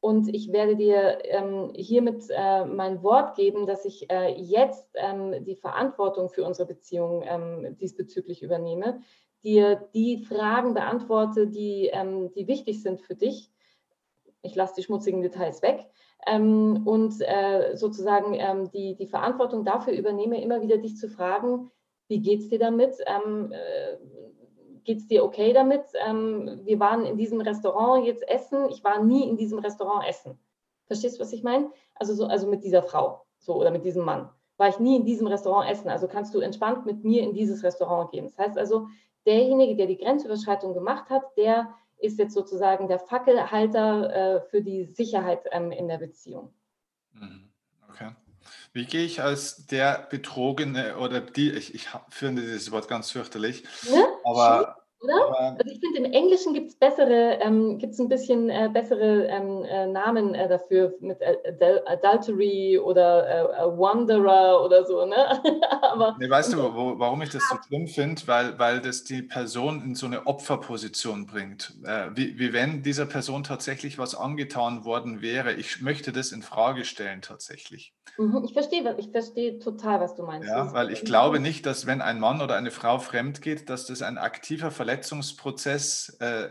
[0.00, 5.44] und ich werde dir ähm, hiermit äh, mein Wort geben, dass ich äh, jetzt ähm,
[5.44, 9.02] die Verantwortung für unsere Beziehung ähm, diesbezüglich übernehme
[9.46, 13.50] dir die Fragen beantworte, die, ähm, die wichtig sind für dich.
[14.42, 15.86] Ich lasse die schmutzigen Details weg.
[16.26, 21.70] Ähm, und äh, sozusagen ähm, die, die Verantwortung dafür übernehme, immer wieder dich zu fragen,
[22.08, 22.96] wie geht es dir damit?
[23.06, 23.96] Ähm, äh,
[24.82, 25.84] geht es dir okay damit?
[26.06, 28.68] Ähm, wir waren in diesem Restaurant jetzt essen.
[28.70, 30.38] Ich war nie in diesem Restaurant essen.
[30.86, 31.70] Verstehst du, was ich meine?
[31.94, 35.04] Also, so, also mit dieser Frau so, oder mit diesem Mann war ich nie in
[35.04, 35.88] diesem Restaurant essen.
[35.88, 38.24] Also kannst du entspannt mit mir in dieses Restaurant gehen.
[38.24, 38.88] Das heißt also,
[39.26, 44.84] derjenige, der die Grenzüberschreitung gemacht hat, der ist jetzt sozusagen der Fackelhalter äh, für die
[44.84, 46.52] Sicherheit ähm, in der Beziehung.
[47.12, 47.50] Mhm.
[47.90, 48.10] Okay.
[48.72, 53.64] Wie gehe ich als der Betrogene oder die, ich, ich finde dieses Wort ganz fürchterlich,
[53.90, 54.04] ne?
[54.24, 55.56] aber Oder?
[55.58, 59.26] also ich finde, im Englischen gibt es bessere, ähm, gibt es ein bisschen äh, bessere
[59.26, 65.16] ähm, äh, Namen äh, dafür mit Adul Adultery oder äh, Wanderer oder so, ne?
[65.82, 68.22] Aber, nee, weißt du, wo, warum ich das so schlimm finde?
[68.26, 71.74] Weil, weil das die Person in so eine Opferposition bringt.
[71.84, 75.52] Äh, wie, wie wenn dieser Person tatsächlich was angetan worden wäre.
[75.52, 77.95] Ich möchte das in Frage stellen tatsächlich.
[78.18, 80.48] Mhm, ich verstehe, ich verstehe total, was du meinst.
[80.48, 83.86] Ja, weil ich glaube nicht, dass wenn ein Mann oder eine Frau fremd geht, dass
[83.86, 86.48] das ein aktiver Verletzungsprozess äh,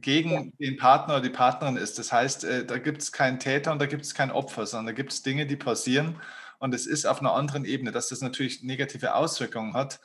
[0.00, 0.42] gegen ja.
[0.58, 1.98] den Partner oder die Partnerin ist.
[1.98, 4.86] Das heißt, äh, da gibt es keinen Täter und da gibt es kein Opfer, sondern
[4.86, 6.20] da gibt es Dinge, die passieren
[6.58, 10.00] und es ist auf einer anderen Ebene, dass das natürlich negative Auswirkungen hat.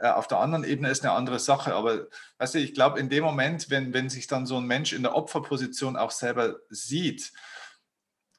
[0.00, 1.74] Äh, auf der anderen Ebene ist eine andere Sache.
[1.74, 2.06] Aber
[2.38, 5.02] weißt du, ich glaube, in dem Moment, wenn, wenn sich dann so ein Mensch in
[5.02, 7.32] der Opferposition auch selber sieht,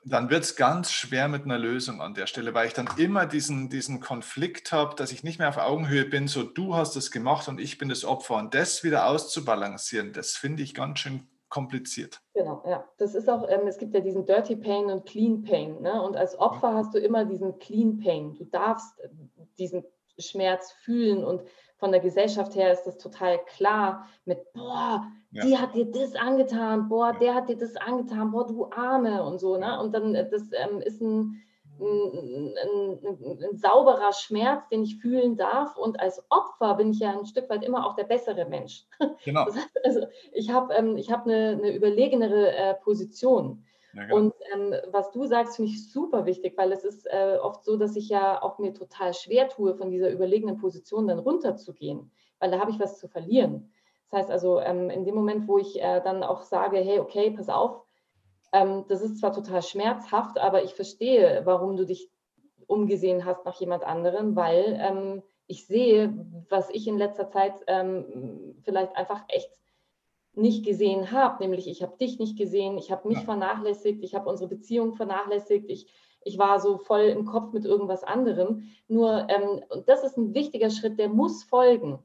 [0.06, 3.26] dann wird es ganz schwer mit einer Lösung an der Stelle, weil ich dann immer
[3.26, 7.12] diesen, diesen Konflikt habe, dass ich nicht mehr auf Augenhöhe bin, so du hast es
[7.12, 8.36] gemacht und ich bin das Opfer.
[8.36, 12.22] Und das wieder auszubalancieren, das finde ich ganz schön kompliziert.
[12.34, 12.88] Genau, ja.
[12.97, 15.82] Das ist auch, ähm, es gibt ja diesen Dirty Pain und Clean Pain.
[15.82, 16.02] Ne?
[16.02, 18.36] Und als Opfer hast du immer diesen Clean Pain.
[18.36, 19.10] Du darfst äh,
[19.58, 19.84] diesen
[20.18, 21.41] Schmerz fühlen und
[21.80, 25.46] von der Gesellschaft her ist das total klar mit, boah, ja.
[25.46, 29.40] die hat dir das angetan, boah, der hat dir das angetan, boah, du Arme und
[29.40, 29.58] so.
[29.58, 29.80] Ne?
[29.80, 31.42] Und dann, äh, das ähm, ist ein,
[31.80, 35.78] ein, ein, ein, sauberer Schmerz, den ich fühlen darf.
[35.78, 38.86] Und als Opfer bin ich ja ein Stück weit immer auch der bessere Mensch.
[39.24, 39.46] Genau.
[39.46, 43.64] Das heißt also, ich habe ähm, hab eine, eine überlegenere äh, Position.
[43.94, 44.14] Ja.
[44.14, 47.78] Und ähm, was du sagst, finde ich super wichtig, weil es ist äh, oft so,
[47.78, 52.52] dass ich ja auch mir total schwer tue, von dieser überlegenen Position dann runterzugehen, weil
[52.52, 53.72] da habe ich was zu verlieren.
[54.10, 57.32] Das heißt also, ähm, in dem Moment, wo ich äh, dann auch sage, hey, okay,
[57.32, 57.84] pass auf,
[58.52, 62.10] ähm, das ist zwar total schmerzhaft, aber ich verstehe, warum du dich
[62.68, 66.14] umgesehen hast nach jemand anderem, weil ähm, ich sehe,
[66.50, 69.50] was ich in letzter Zeit ähm, vielleicht einfach echt
[70.34, 73.24] nicht gesehen habe, nämlich ich habe dich nicht gesehen, ich habe mich ja.
[73.24, 75.88] vernachlässigt, ich habe unsere Beziehung vernachlässigt, ich,
[76.24, 78.64] ich war so voll im Kopf mit irgendwas anderem.
[78.88, 82.00] Nur, ähm, und das ist ein wichtiger Schritt, der muss folgen.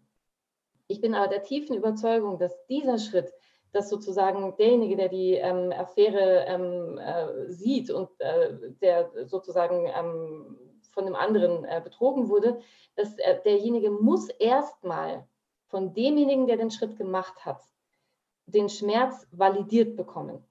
[0.86, 3.32] Ich bin aber der tiefen Überzeugung, dass dieser Schritt,
[3.72, 10.56] dass sozusagen derjenige, der die ähm, Affäre ähm, äh, sieht und äh, der sozusagen ähm,
[10.90, 12.60] von dem anderen äh, betrogen wurde,
[12.94, 15.26] dass äh, derjenige muss erstmal
[15.66, 17.64] von demjenigen, der den Schritt gemacht hat,
[18.46, 20.42] den Schmerz validiert bekommen.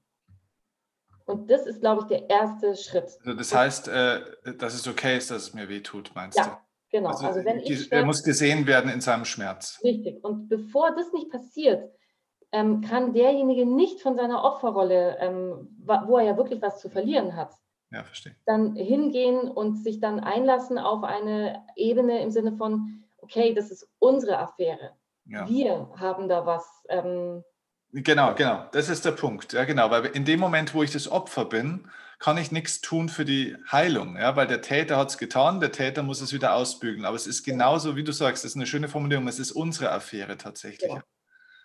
[1.26, 3.18] Und das ist, glaube ich, der erste Schritt.
[3.20, 4.22] Also das heißt, äh,
[4.58, 6.98] dass es okay ist, dass es mir wehtut, meinst ja, du?
[6.98, 7.10] Genau.
[7.10, 9.80] Also, also wenn ich er muss gesehen werden in seinem Schmerz.
[9.84, 10.24] Richtig.
[10.24, 11.92] Und bevor das nicht passiert,
[12.52, 17.36] ähm, kann derjenige nicht von seiner Opferrolle, ähm, wo er ja wirklich was zu verlieren
[17.36, 17.52] hat,
[17.90, 18.36] ja, verstehe.
[18.46, 23.90] dann hingehen und sich dann einlassen auf eine Ebene im Sinne von, okay, das ist
[23.98, 24.92] unsere Affäre.
[25.26, 25.50] Ja.
[25.50, 27.44] Wir haben da was ähm,
[27.94, 28.68] Genau, genau.
[28.72, 29.54] Das ist der Punkt.
[29.54, 29.92] Ja, genau.
[29.92, 31.88] Weil in dem Moment, wo ich das Opfer bin,
[32.18, 34.18] kann ich nichts tun für die Heilung.
[34.18, 37.06] Ja, weil der Täter hat es getan, der Täter muss es wieder ausbügeln.
[37.06, 39.92] Aber es ist genauso, wie du sagst, das ist eine schöne Formulierung, es ist unsere
[39.92, 40.90] Affäre tatsächlich.
[40.90, 41.04] Genau.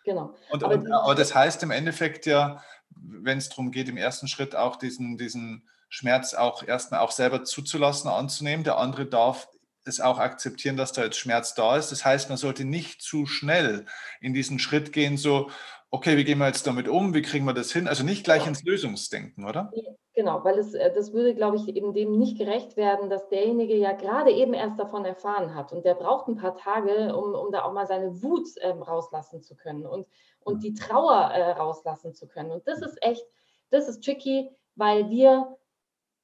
[0.04, 0.34] genau.
[0.50, 4.28] Und, aber, und, aber das heißt im Endeffekt ja, wenn es darum geht, im ersten
[4.28, 8.64] Schritt auch diesen, diesen Schmerz auch erstmal auch selber zuzulassen, anzunehmen.
[8.64, 9.48] Der andere darf
[9.84, 11.90] es auch akzeptieren, dass da jetzt Schmerz da ist.
[11.90, 13.86] Das heißt, man sollte nicht zu schnell
[14.20, 15.50] in diesen Schritt gehen, so,
[15.90, 17.88] okay, wie gehen wir jetzt damit um, wie kriegen wir das hin?
[17.88, 19.70] Also nicht gleich ins Lösungsdenken, oder?
[20.14, 23.76] Genau, weil es, äh, das würde, glaube ich, eben dem nicht gerecht werden, dass derjenige
[23.76, 27.52] ja gerade eben erst davon erfahren hat und der braucht ein paar Tage, um, um
[27.52, 30.06] da auch mal seine Wut ähm, rauslassen zu können und,
[30.40, 32.50] und die Trauer äh, rauslassen zu können.
[32.50, 33.24] Und das ist echt,
[33.70, 35.56] das ist tricky, weil wir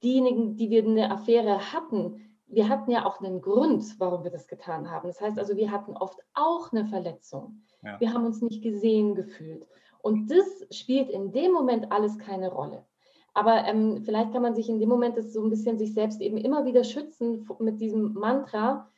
[0.02, 4.46] diejenigen, die wir eine Affäre hatten, wir hatten ja auch einen Grund, warum wir das
[4.46, 5.08] getan haben.
[5.08, 7.62] Das heißt also, wir hatten oft auch eine Verletzung.
[7.82, 7.98] Ja.
[8.00, 9.66] Wir haben uns nicht gesehen gefühlt.
[10.02, 12.84] Und das spielt in dem Moment alles keine Rolle.
[13.32, 16.20] Aber ähm, vielleicht kann man sich in dem Moment das so ein bisschen sich selbst
[16.20, 18.88] eben immer wieder schützen mit diesem Mantra,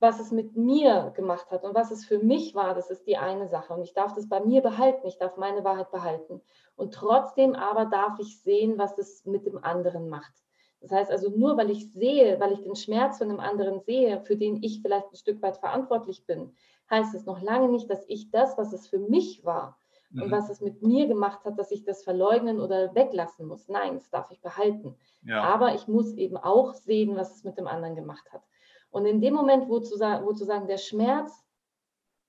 [0.00, 3.18] was es mit mir gemacht hat und was es für mich war, das ist die
[3.18, 3.74] eine Sache.
[3.74, 6.40] Und ich darf das bei mir behalten, ich darf meine Wahrheit behalten.
[6.74, 10.32] Und trotzdem aber darf ich sehen, was es mit dem anderen macht.
[10.80, 14.20] Das heißt also, nur weil ich sehe, weil ich den Schmerz von dem anderen sehe,
[14.22, 16.54] für den ich vielleicht ein Stück weit verantwortlich bin,
[16.88, 19.78] heißt es noch lange nicht, dass ich das, was es für mich war
[20.10, 20.22] mhm.
[20.22, 23.68] und was es mit mir gemacht hat, dass ich das verleugnen oder weglassen muss.
[23.68, 24.96] Nein, das darf ich behalten.
[25.22, 25.42] Ja.
[25.42, 28.42] Aber ich muss eben auch sehen, was es mit dem anderen gemacht hat.
[28.90, 31.44] Und in dem Moment, wo zu, wo zu sagen, der Schmerz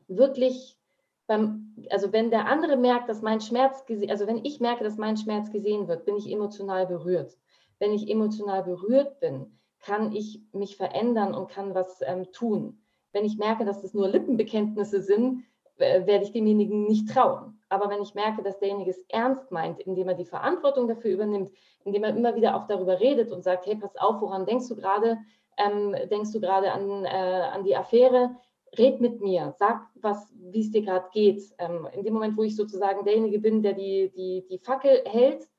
[0.08, 0.78] wirklich
[1.26, 5.16] beim, also wenn der andere merkt, dass mein Schmerz, also wenn ich merke, dass mein
[5.16, 7.38] Schmerz gesehen wird, bin ich emotional berührt
[7.82, 12.80] wenn ich emotional berührt bin, kann ich mich verändern und kann was ähm, tun.
[13.12, 15.44] Wenn ich merke, dass das nur Lippenbekenntnisse sind,
[15.78, 17.60] werde ich demjenigen nicht trauen.
[17.70, 21.52] Aber wenn ich merke, dass derjenige es ernst meint, indem er die Verantwortung dafür übernimmt,
[21.84, 24.76] indem er immer wieder auch darüber redet und sagt, hey, pass auf, woran denkst du
[24.76, 25.18] gerade?
[25.58, 28.36] Ähm, denkst du gerade an, äh, an die Affäre?
[28.78, 29.88] Red mit mir, sag,
[30.36, 31.42] wie es dir gerade geht.
[31.58, 35.50] Ähm, in dem Moment, wo ich sozusagen derjenige bin, der die, die, die Fackel hält,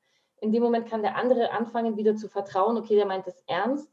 [0.42, 3.88] in dem Moment kann der andere anfangen, wieder zu vertrauen, okay, der meint es ernst.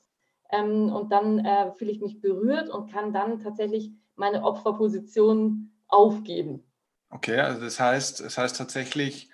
[0.52, 6.64] Ähm, und dann äh, fühle ich mich berührt und kann dann tatsächlich meine Opferposition aufgeben.
[7.12, 9.30] Okay, also das heißt, das heißt tatsächlich,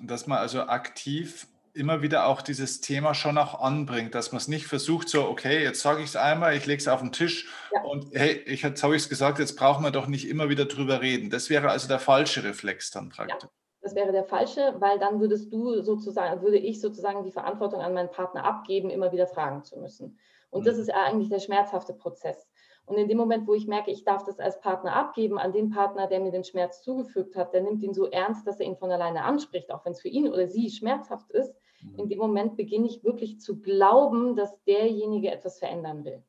[0.00, 4.48] dass man also aktiv immer wieder auch dieses Thema schon auch anbringt, dass man es
[4.48, 7.46] nicht versucht, so, okay, jetzt sage ich es einmal, ich lege es auf den Tisch
[7.74, 7.82] ja.
[7.82, 10.64] und hey, ich, jetzt habe ich es gesagt, jetzt brauchen wir doch nicht immer wieder
[10.64, 11.28] drüber reden.
[11.30, 13.42] Das wäre also der falsche Reflex dann praktisch.
[13.42, 13.48] Ja,
[13.88, 17.94] das wäre der falsche, weil dann würdest du sozusagen, würde ich sozusagen die Verantwortung an
[17.94, 20.18] meinen Partner abgeben, immer wieder fragen zu müssen.
[20.50, 20.64] Und mhm.
[20.66, 22.46] das ist eigentlich der schmerzhafte Prozess.
[22.84, 25.70] Und in dem Moment, wo ich merke, ich darf das als Partner abgeben an den
[25.70, 28.76] Partner, der mir den Schmerz zugefügt hat, der nimmt ihn so ernst, dass er ihn
[28.76, 31.54] von alleine anspricht, auch wenn es für ihn oder sie schmerzhaft ist,
[31.96, 32.08] in mhm.
[32.10, 36.22] dem Moment beginne ich wirklich zu glauben, dass derjenige etwas verändern will.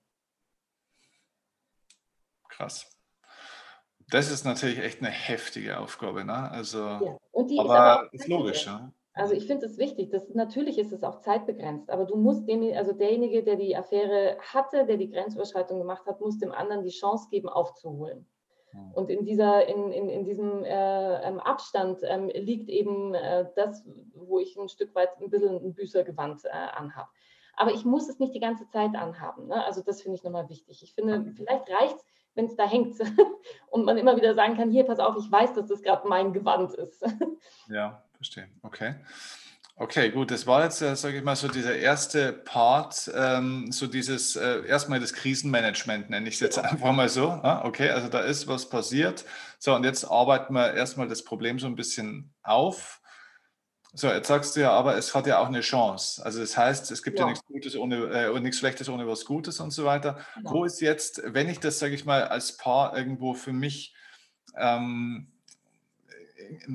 [2.48, 2.99] Krass.
[4.10, 6.50] Das ist natürlich echt eine heftige Aufgabe, ne?
[6.52, 7.18] Also, ja.
[7.34, 8.92] Aber ist, aber ist logisch, ja.
[9.14, 12.64] Also ich finde es wichtig, dass natürlich ist es auch zeitbegrenzt, aber du musst dem,
[12.76, 16.90] also derjenige, der die Affäre hatte, der die Grenzüberschreitung gemacht hat, muss dem anderen die
[16.90, 18.26] Chance geben, aufzuholen.
[18.72, 18.92] Hm.
[18.94, 23.84] Und in, dieser, in, in, in diesem äh, ähm, Abstand ähm, liegt eben äh, das,
[24.14, 27.10] wo ich ein Stück weit ein bisschen ein Büßergewand äh, anhabe.
[27.60, 29.48] Aber ich muss es nicht die ganze Zeit anhaben.
[29.48, 29.66] Ne?
[29.66, 30.82] Also das finde ich nochmal wichtig.
[30.82, 32.96] Ich finde, vielleicht reicht es, wenn es da hängt
[33.70, 36.32] und man immer wieder sagen kann, hier, pass auf, ich weiß, dass das gerade mein
[36.32, 37.04] Gewand ist.
[37.68, 38.48] Ja, verstehe.
[38.64, 38.96] Okay.
[39.76, 43.88] Okay, gut, das war jetzt, äh, sage ich mal, so dieser erste Part, ähm, so
[43.88, 47.28] dieses, äh, erstmal das Krisenmanagement, nenne ich es jetzt einfach mal so.
[47.28, 49.26] Ah, okay, also da ist was passiert.
[49.58, 52.99] So, und jetzt arbeiten wir erstmal das Problem so ein bisschen auf.
[53.94, 56.24] So, jetzt sagst du ja, aber es hat ja auch eine Chance.
[56.24, 59.26] Also das heißt, es gibt ja, ja nichts Gutes ohne äh, nichts Schlechtes ohne was
[59.26, 60.20] Gutes und so weiter.
[60.36, 60.52] Ja.
[60.52, 63.96] Wo ist jetzt, wenn ich das, sage ich mal, als Paar irgendwo für mich
[64.56, 65.32] ähm,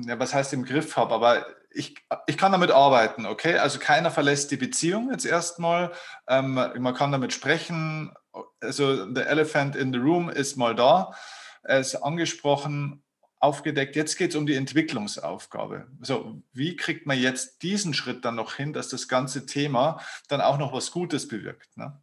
[0.05, 1.95] ja, was heißt im Griff habe, aber ich,
[2.27, 3.57] ich kann damit arbeiten, okay?
[3.57, 5.91] Also keiner verlässt die Beziehung jetzt erstmal.
[6.27, 8.13] Ähm, man kann damit sprechen.
[8.61, 11.13] Also the elephant in the room ist mal da.
[11.63, 13.03] Er ist angesprochen,
[13.39, 13.95] aufgedeckt.
[13.95, 15.87] Jetzt geht es um die Entwicklungsaufgabe.
[16.01, 20.41] So, wie kriegt man jetzt diesen Schritt dann noch hin, dass das ganze Thema dann
[20.41, 21.77] auch noch was Gutes bewirkt?
[21.77, 22.01] Ne?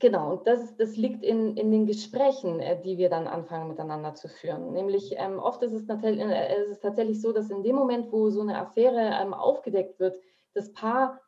[0.00, 4.14] Genau, und das, das liegt in, in den Gesprächen, äh, die wir dann anfangen miteinander
[4.14, 4.72] zu führen.
[4.72, 8.40] Nämlich ähm, oft ist äh, ist es tatsächlich so, dass in dem Moment, wo so
[8.40, 10.16] eine Affäre ähm, aufgedeckt wird,
[10.54, 11.20] das Paar,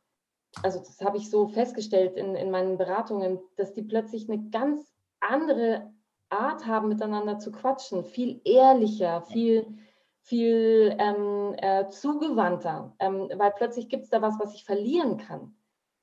[0.63, 4.91] also das habe ich so festgestellt in, in meinen Beratungen, dass die plötzlich eine ganz
[5.21, 5.93] andere
[6.33, 9.67] Art haben, miteinander zu quatschen, viel ehrlicher, viel,
[10.21, 15.55] viel ähm, äh, zugewandter, ähm, weil plötzlich gibt es da was, was ich verlieren kann.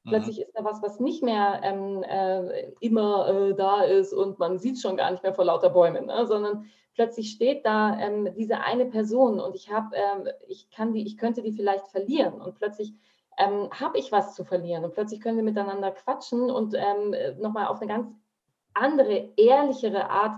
[0.03, 0.09] Mhm.
[0.09, 4.59] Plötzlich ist da was, was nicht mehr ähm, äh, immer äh, da ist und man
[4.59, 6.25] sieht schon gar nicht mehr vor lauter Bäumen, ne?
[6.25, 11.05] sondern plötzlich steht da ähm, diese eine Person und ich habe, ähm, ich kann die,
[11.05, 12.93] ich könnte die vielleicht verlieren und plötzlich
[13.37, 17.67] ähm, habe ich was zu verlieren und plötzlich können wir miteinander quatschen und ähm, nochmal
[17.67, 18.07] auf eine ganz
[18.79, 20.35] andere, ehrlichere Art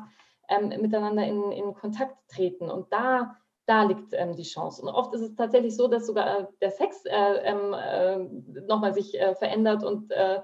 [0.49, 4.81] ähm, miteinander in, in Kontakt treten und da da liegt ähm, die Chance.
[4.81, 8.93] Und oft ist es tatsächlich so, dass sogar äh, der Sex äh, ähm, äh, nochmal
[8.93, 10.41] sich äh, verändert und äh,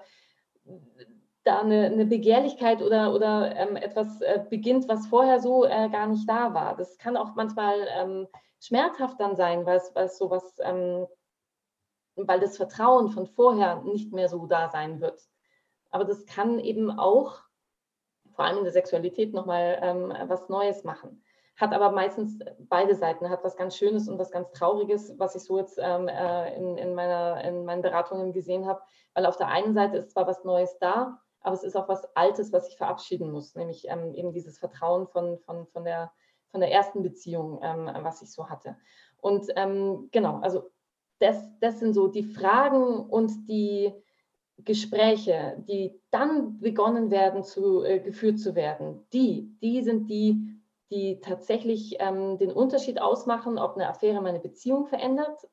[1.43, 6.27] da eine, eine, Begehrlichkeit oder, oder ähm, etwas äh, beginnt, was vorher so gar nicht
[6.29, 6.75] da war.
[6.75, 8.27] Das kann auch manchmal ähm,
[8.59, 10.21] schmerzhaft dann sein, weil es, weil es
[10.61, 11.07] ähm,
[12.15, 15.21] weil das Vertrauen von vorher nicht mehr so da sein wird.
[15.89, 17.39] Aber das kann eben auch,
[18.37, 21.21] vor allem in der Sexualität, nochmal ähm, was Neues machen
[21.57, 25.43] hat aber meistens beide Seiten, hat was ganz Schönes und was ganz Trauriges, was ich
[25.43, 28.81] so jetzt ähm, äh, in, in, meiner, in meinen Beratungen gesehen habe.
[29.15, 32.15] Weil auf der einen Seite ist zwar was Neues da, aber es ist auch was
[32.15, 36.11] Altes, was ich verabschieden muss, nämlich ähm, eben dieses Vertrauen von, von, von, der,
[36.51, 38.77] von der ersten Beziehung, ähm, was ich so hatte.
[39.19, 40.69] Und ähm, genau, also
[41.19, 43.91] das, das sind so die Fragen und die
[44.57, 51.19] Gespräche, die dann begonnen werden, zu, äh, geführt zu werden, die, die sind die, die
[51.19, 55.47] tatsächlich ähm, den Unterschied ausmachen, ob eine Affäre meine Beziehung verändert,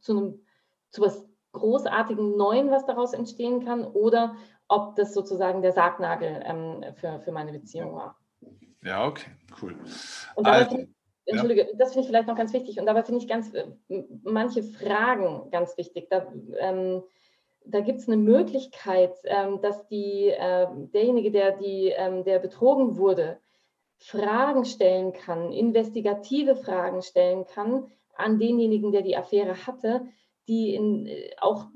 [0.00, 0.46] zu einem
[0.90, 4.36] zu was großartigen Neuen, was daraus entstehen kann, oder
[4.68, 8.18] ob das sozusagen der Sargnagel ähm, für, für meine Beziehung war.
[8.82, 9.76] Ja, okay, cool.
[10.34, 10.88] Und dabei also, ich,
[11.26, 11.76] Entschuldige, ja.
[11.76, 12.78] das finde ich vielleicht noch ganz wichtig.
[12.78, 13.66] Und dabei finde ich ganz äh,
[14.22, 16.08] manche Fragen ganz wichtig.
[16.10, 17.02] Da, ähm,
[17.64, 22.96] da gibt es eine Möglichkeit, ähm, dass die, äh, derjenige, der, die, ähm, der betrogen
[22.96, 23.38] wurde,
[23.98, 30.06] Fragen stellen kann, investigative Fragen stellen kann an denjenigen, der die Affäre hatte,
[30.48, 31.66] die in, äh, auch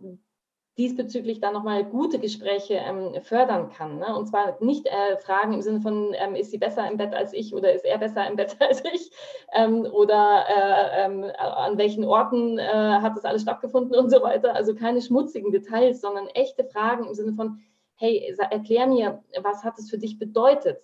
[0.77, 3.99] diesbezüglich dann nochmal gute Gespräche ähm, fördern kann.
[3.99, 4.17] Ne?
[4.17, 7.33] Und zwar nicht äh, Fragen im Sinne von, ähm, ist sie besser im Bett als
[7.33, 9.13] ich oder ist er besser im Bett als ich?
[9.53, 14.55] Ähm, oder äh, ähm, an welchen Orten äh, hat das alles stattgefunden und so weiter.
[14.55, 17.61] Also keine schmutzigen Details, sondern echte Fragen im Sinne von,
[17.95, 20.83] hey, erklär mir, was hat es für dich bedeutet?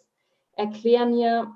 [0.54, 1.52] Erklär mir,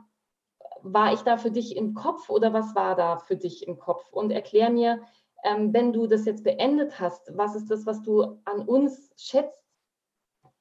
[0.82, 4.12] war ich da für dich im Kopf oder was war da für dich im Kopf?
[4.12, 5.02] Und erklär mir,
[5.44, 9.62] ähm, wenn du das jetzt beendet hast, was ist das, was du an uns schätzt?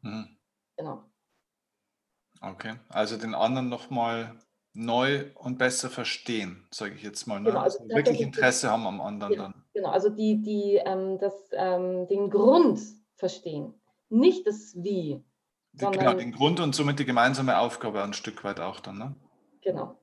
[0.01, 0.37] Mhm.
[0.77, 1.03] Genau.
[2.41, 4.37] Okay, also den anderen nochmal
[4.73, 7.39] neu und besser verstehen, sage ich jetzt mal.
[7.39, 7.49] Ne?
[7.49, 9.63] Genau, also also wirklich Interesse haben am anderen genau, dann.
[9.73, 12.81] Genau, also die, die, ähm, das, ähm, den Grund
[13.15, 13.73] verstehen,
[14.09, 15.23] nicht das Wie.
[15.75, 18.97] Genau, den Grund und somit die gemeinsame Aufgabe ein Stück weit auch dann.
[18.97, 19.15] Ne?
[19.61, 19.97] Genau.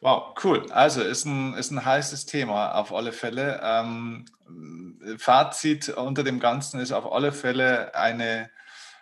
[0.00, 0.70] Wow, cool.
[0.70, 3.60] Also ist ein, ist ein heißes Thema auf alle Fälle.
[3.64, 4.26] Ähm,
[5.18, 8.48] Fazit unter dem Ganzen ist auf alle Fälle eine,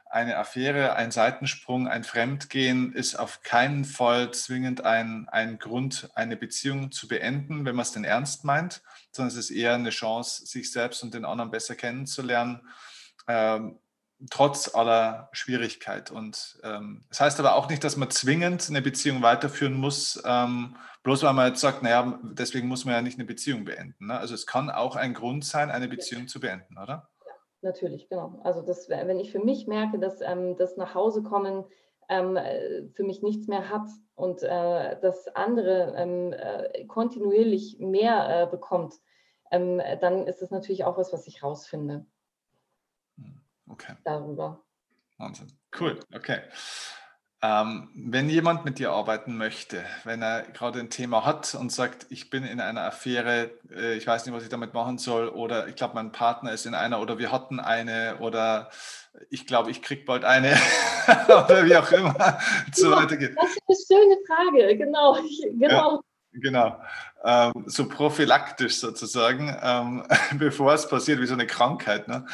[0.09, 6.37] eine Affäre, ein Seitensprung, ein Fremdgehen ist auf keinen Fall zwingend ein, ein Grund, eine
[6.37, 8.83] Beziehung zu beenden, wenn man es denn ernst meint,
[9.13, 12.63] sondern es ist eher eine Chance, sich selbst und den anderen besser kennenzulernen.
[13.29, 13.79] Ähm,
[14.31, 16.11] trotz aller Schwierigkeit.
[16.11, 20.77] Und ähm, das heißt aber auch nicht, dass man zwingend eine Beziehung weiterführen muss, ähm,
[21.03, 24.07] bloß weil man jetzt sagt, naja, deswegen muss man ja nicht eine Beziehung beenden.
[24.07, 24.19] Ne?
[24.19, 26.29] Also es kann auch ein Grund sein, eine Beziehung ja.
[26.29, 27.09] zu beenden, oder?
[27.27, 28.41] Ja, natürlich, genau.
[28.43, 31.65] Also das, wenn ich für mich merke, dass ähm, das nach Hause kommen
[32.09, 38.45] ähm, äh, für mich nichts mehr hat und äh, das andere ähm, äh, kontinuierlich mehr
[38.45, 38.95] äh, bekommt,
[39.51, 42.07] ähm, dann ist das natürlich auch was, was ich rausfinde.
[43.69, 43.95] Okay.
[44.05, 44.61] Darüber.
[45.19, 45.53] Wahnsinn.
[45.79, 46.41] Cool, okay.
[47.43, 52.07] Ähm, wenn jemand mit dir arbeiten möchte, wenn er gerade ein Thema hat und sagt,
[52.09, 55.69] ich bin in einer Affäre, äh, ich weiß nicht, was ich damit machen soll, oder
[55.69, 58.71] ich glaube, mein Partner ist in einer, oder wir hatten eine, oder
[59.29, 60.57] ich glaube, ich kriege bald eine,
[61.29, 62.39] oder wie auch immer,
[62.73, 63.37] so ja, weitergeht.
[63.37, 65.19] Das ist eine schöne Frage, genau.
[65.59, 65.93] genau.
[65.93, 66.01] Ja.
[66.39, 66.79] Genau,
[67.25, 70.05] ähm, so prophylaktisch sozusagen, ähm,
[70.39, 72.09] bevor es passiert, wie so eine Krankheit.
[72.09, 72.27] Ne?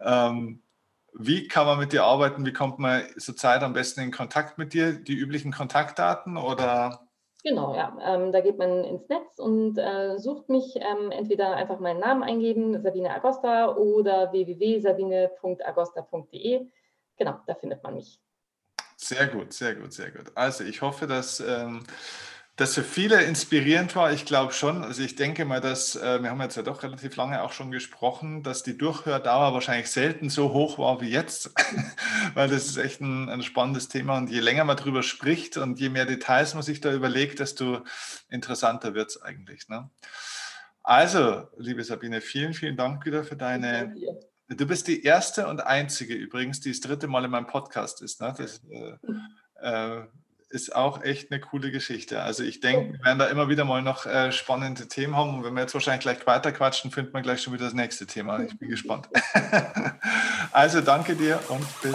[0.00, 0.62] Ähm,
[1.18, 2.46] wie kann man mit dir arbeiten?
[2.46, 4.92] Wie kommt man zurzeit am besten in Kontakt mit dir?
[4.92, 7.08] Die üblichen Kontaktdaten oder?
[7.44, 7.96] Genau, ja.
[8.02, 10.74] Ähm, da geht man ins Netz und äh, sucht mich.
[10.76, 16.66] Ähm, entweder einfach meinen Namen eingeben, Sabine Agosta, oder www.sabine.agosta.de.
[17.16, 18.20] Genau, da findet man mich.
[18.96, 20.32] Sehr gut, sehr gut, sehr gut.
[20.34, 21.84] Also ich hoffe, dass ähm,
[22.58, 24.82] das für viele inspirierend war, ich glaube schon.
[24.82, 27.70] Also ich denke mal, dass, äh, wir haben jetzt ja doch relativ lange auch schon
[27.70, 31.52] gesprochen, dass die Durchhördauer wahrscheinlich selten so hoch war wie jetzt,
[32.34, 35.78] weil das ist echt ein, ein, spannendes Thema und je länger man darüber spricht und
[35.78, 37.84] je mehr Details man sich da überlegt, desto
[38.28, 39.68] interessanter wird es eigentlich.
[39.68, 39.88] Ne?
[40.82, 43.94] Also, liebe Sabine, vielen, vielen Dank wieder für deine...
[44.48, 48.20] Du bist die erste und einzige übrigens, die das dritte Mal in meinem Podcast ist.
[48.20, 48.34] Ne?
[48.36, 48.96] Das, äh,
[49.60, 50.06] äh,
[50.50, 52.22] ist auch echt eine coole Geschichte.
[52.22, 55.34] Also ich denke, wir werden da immer wieder mal noch äh, spannende Themen haben.
[55.34, 58.06] Und wenn wir jetzt wahrscheinlich gleich weiter quatschen, findet man gleich schon wieder das nächste
[58.06, 58.40] Thema.
[58.40, 59.08] Ich bin gespannt.
[60.52, 61.94] also danke dir und bis.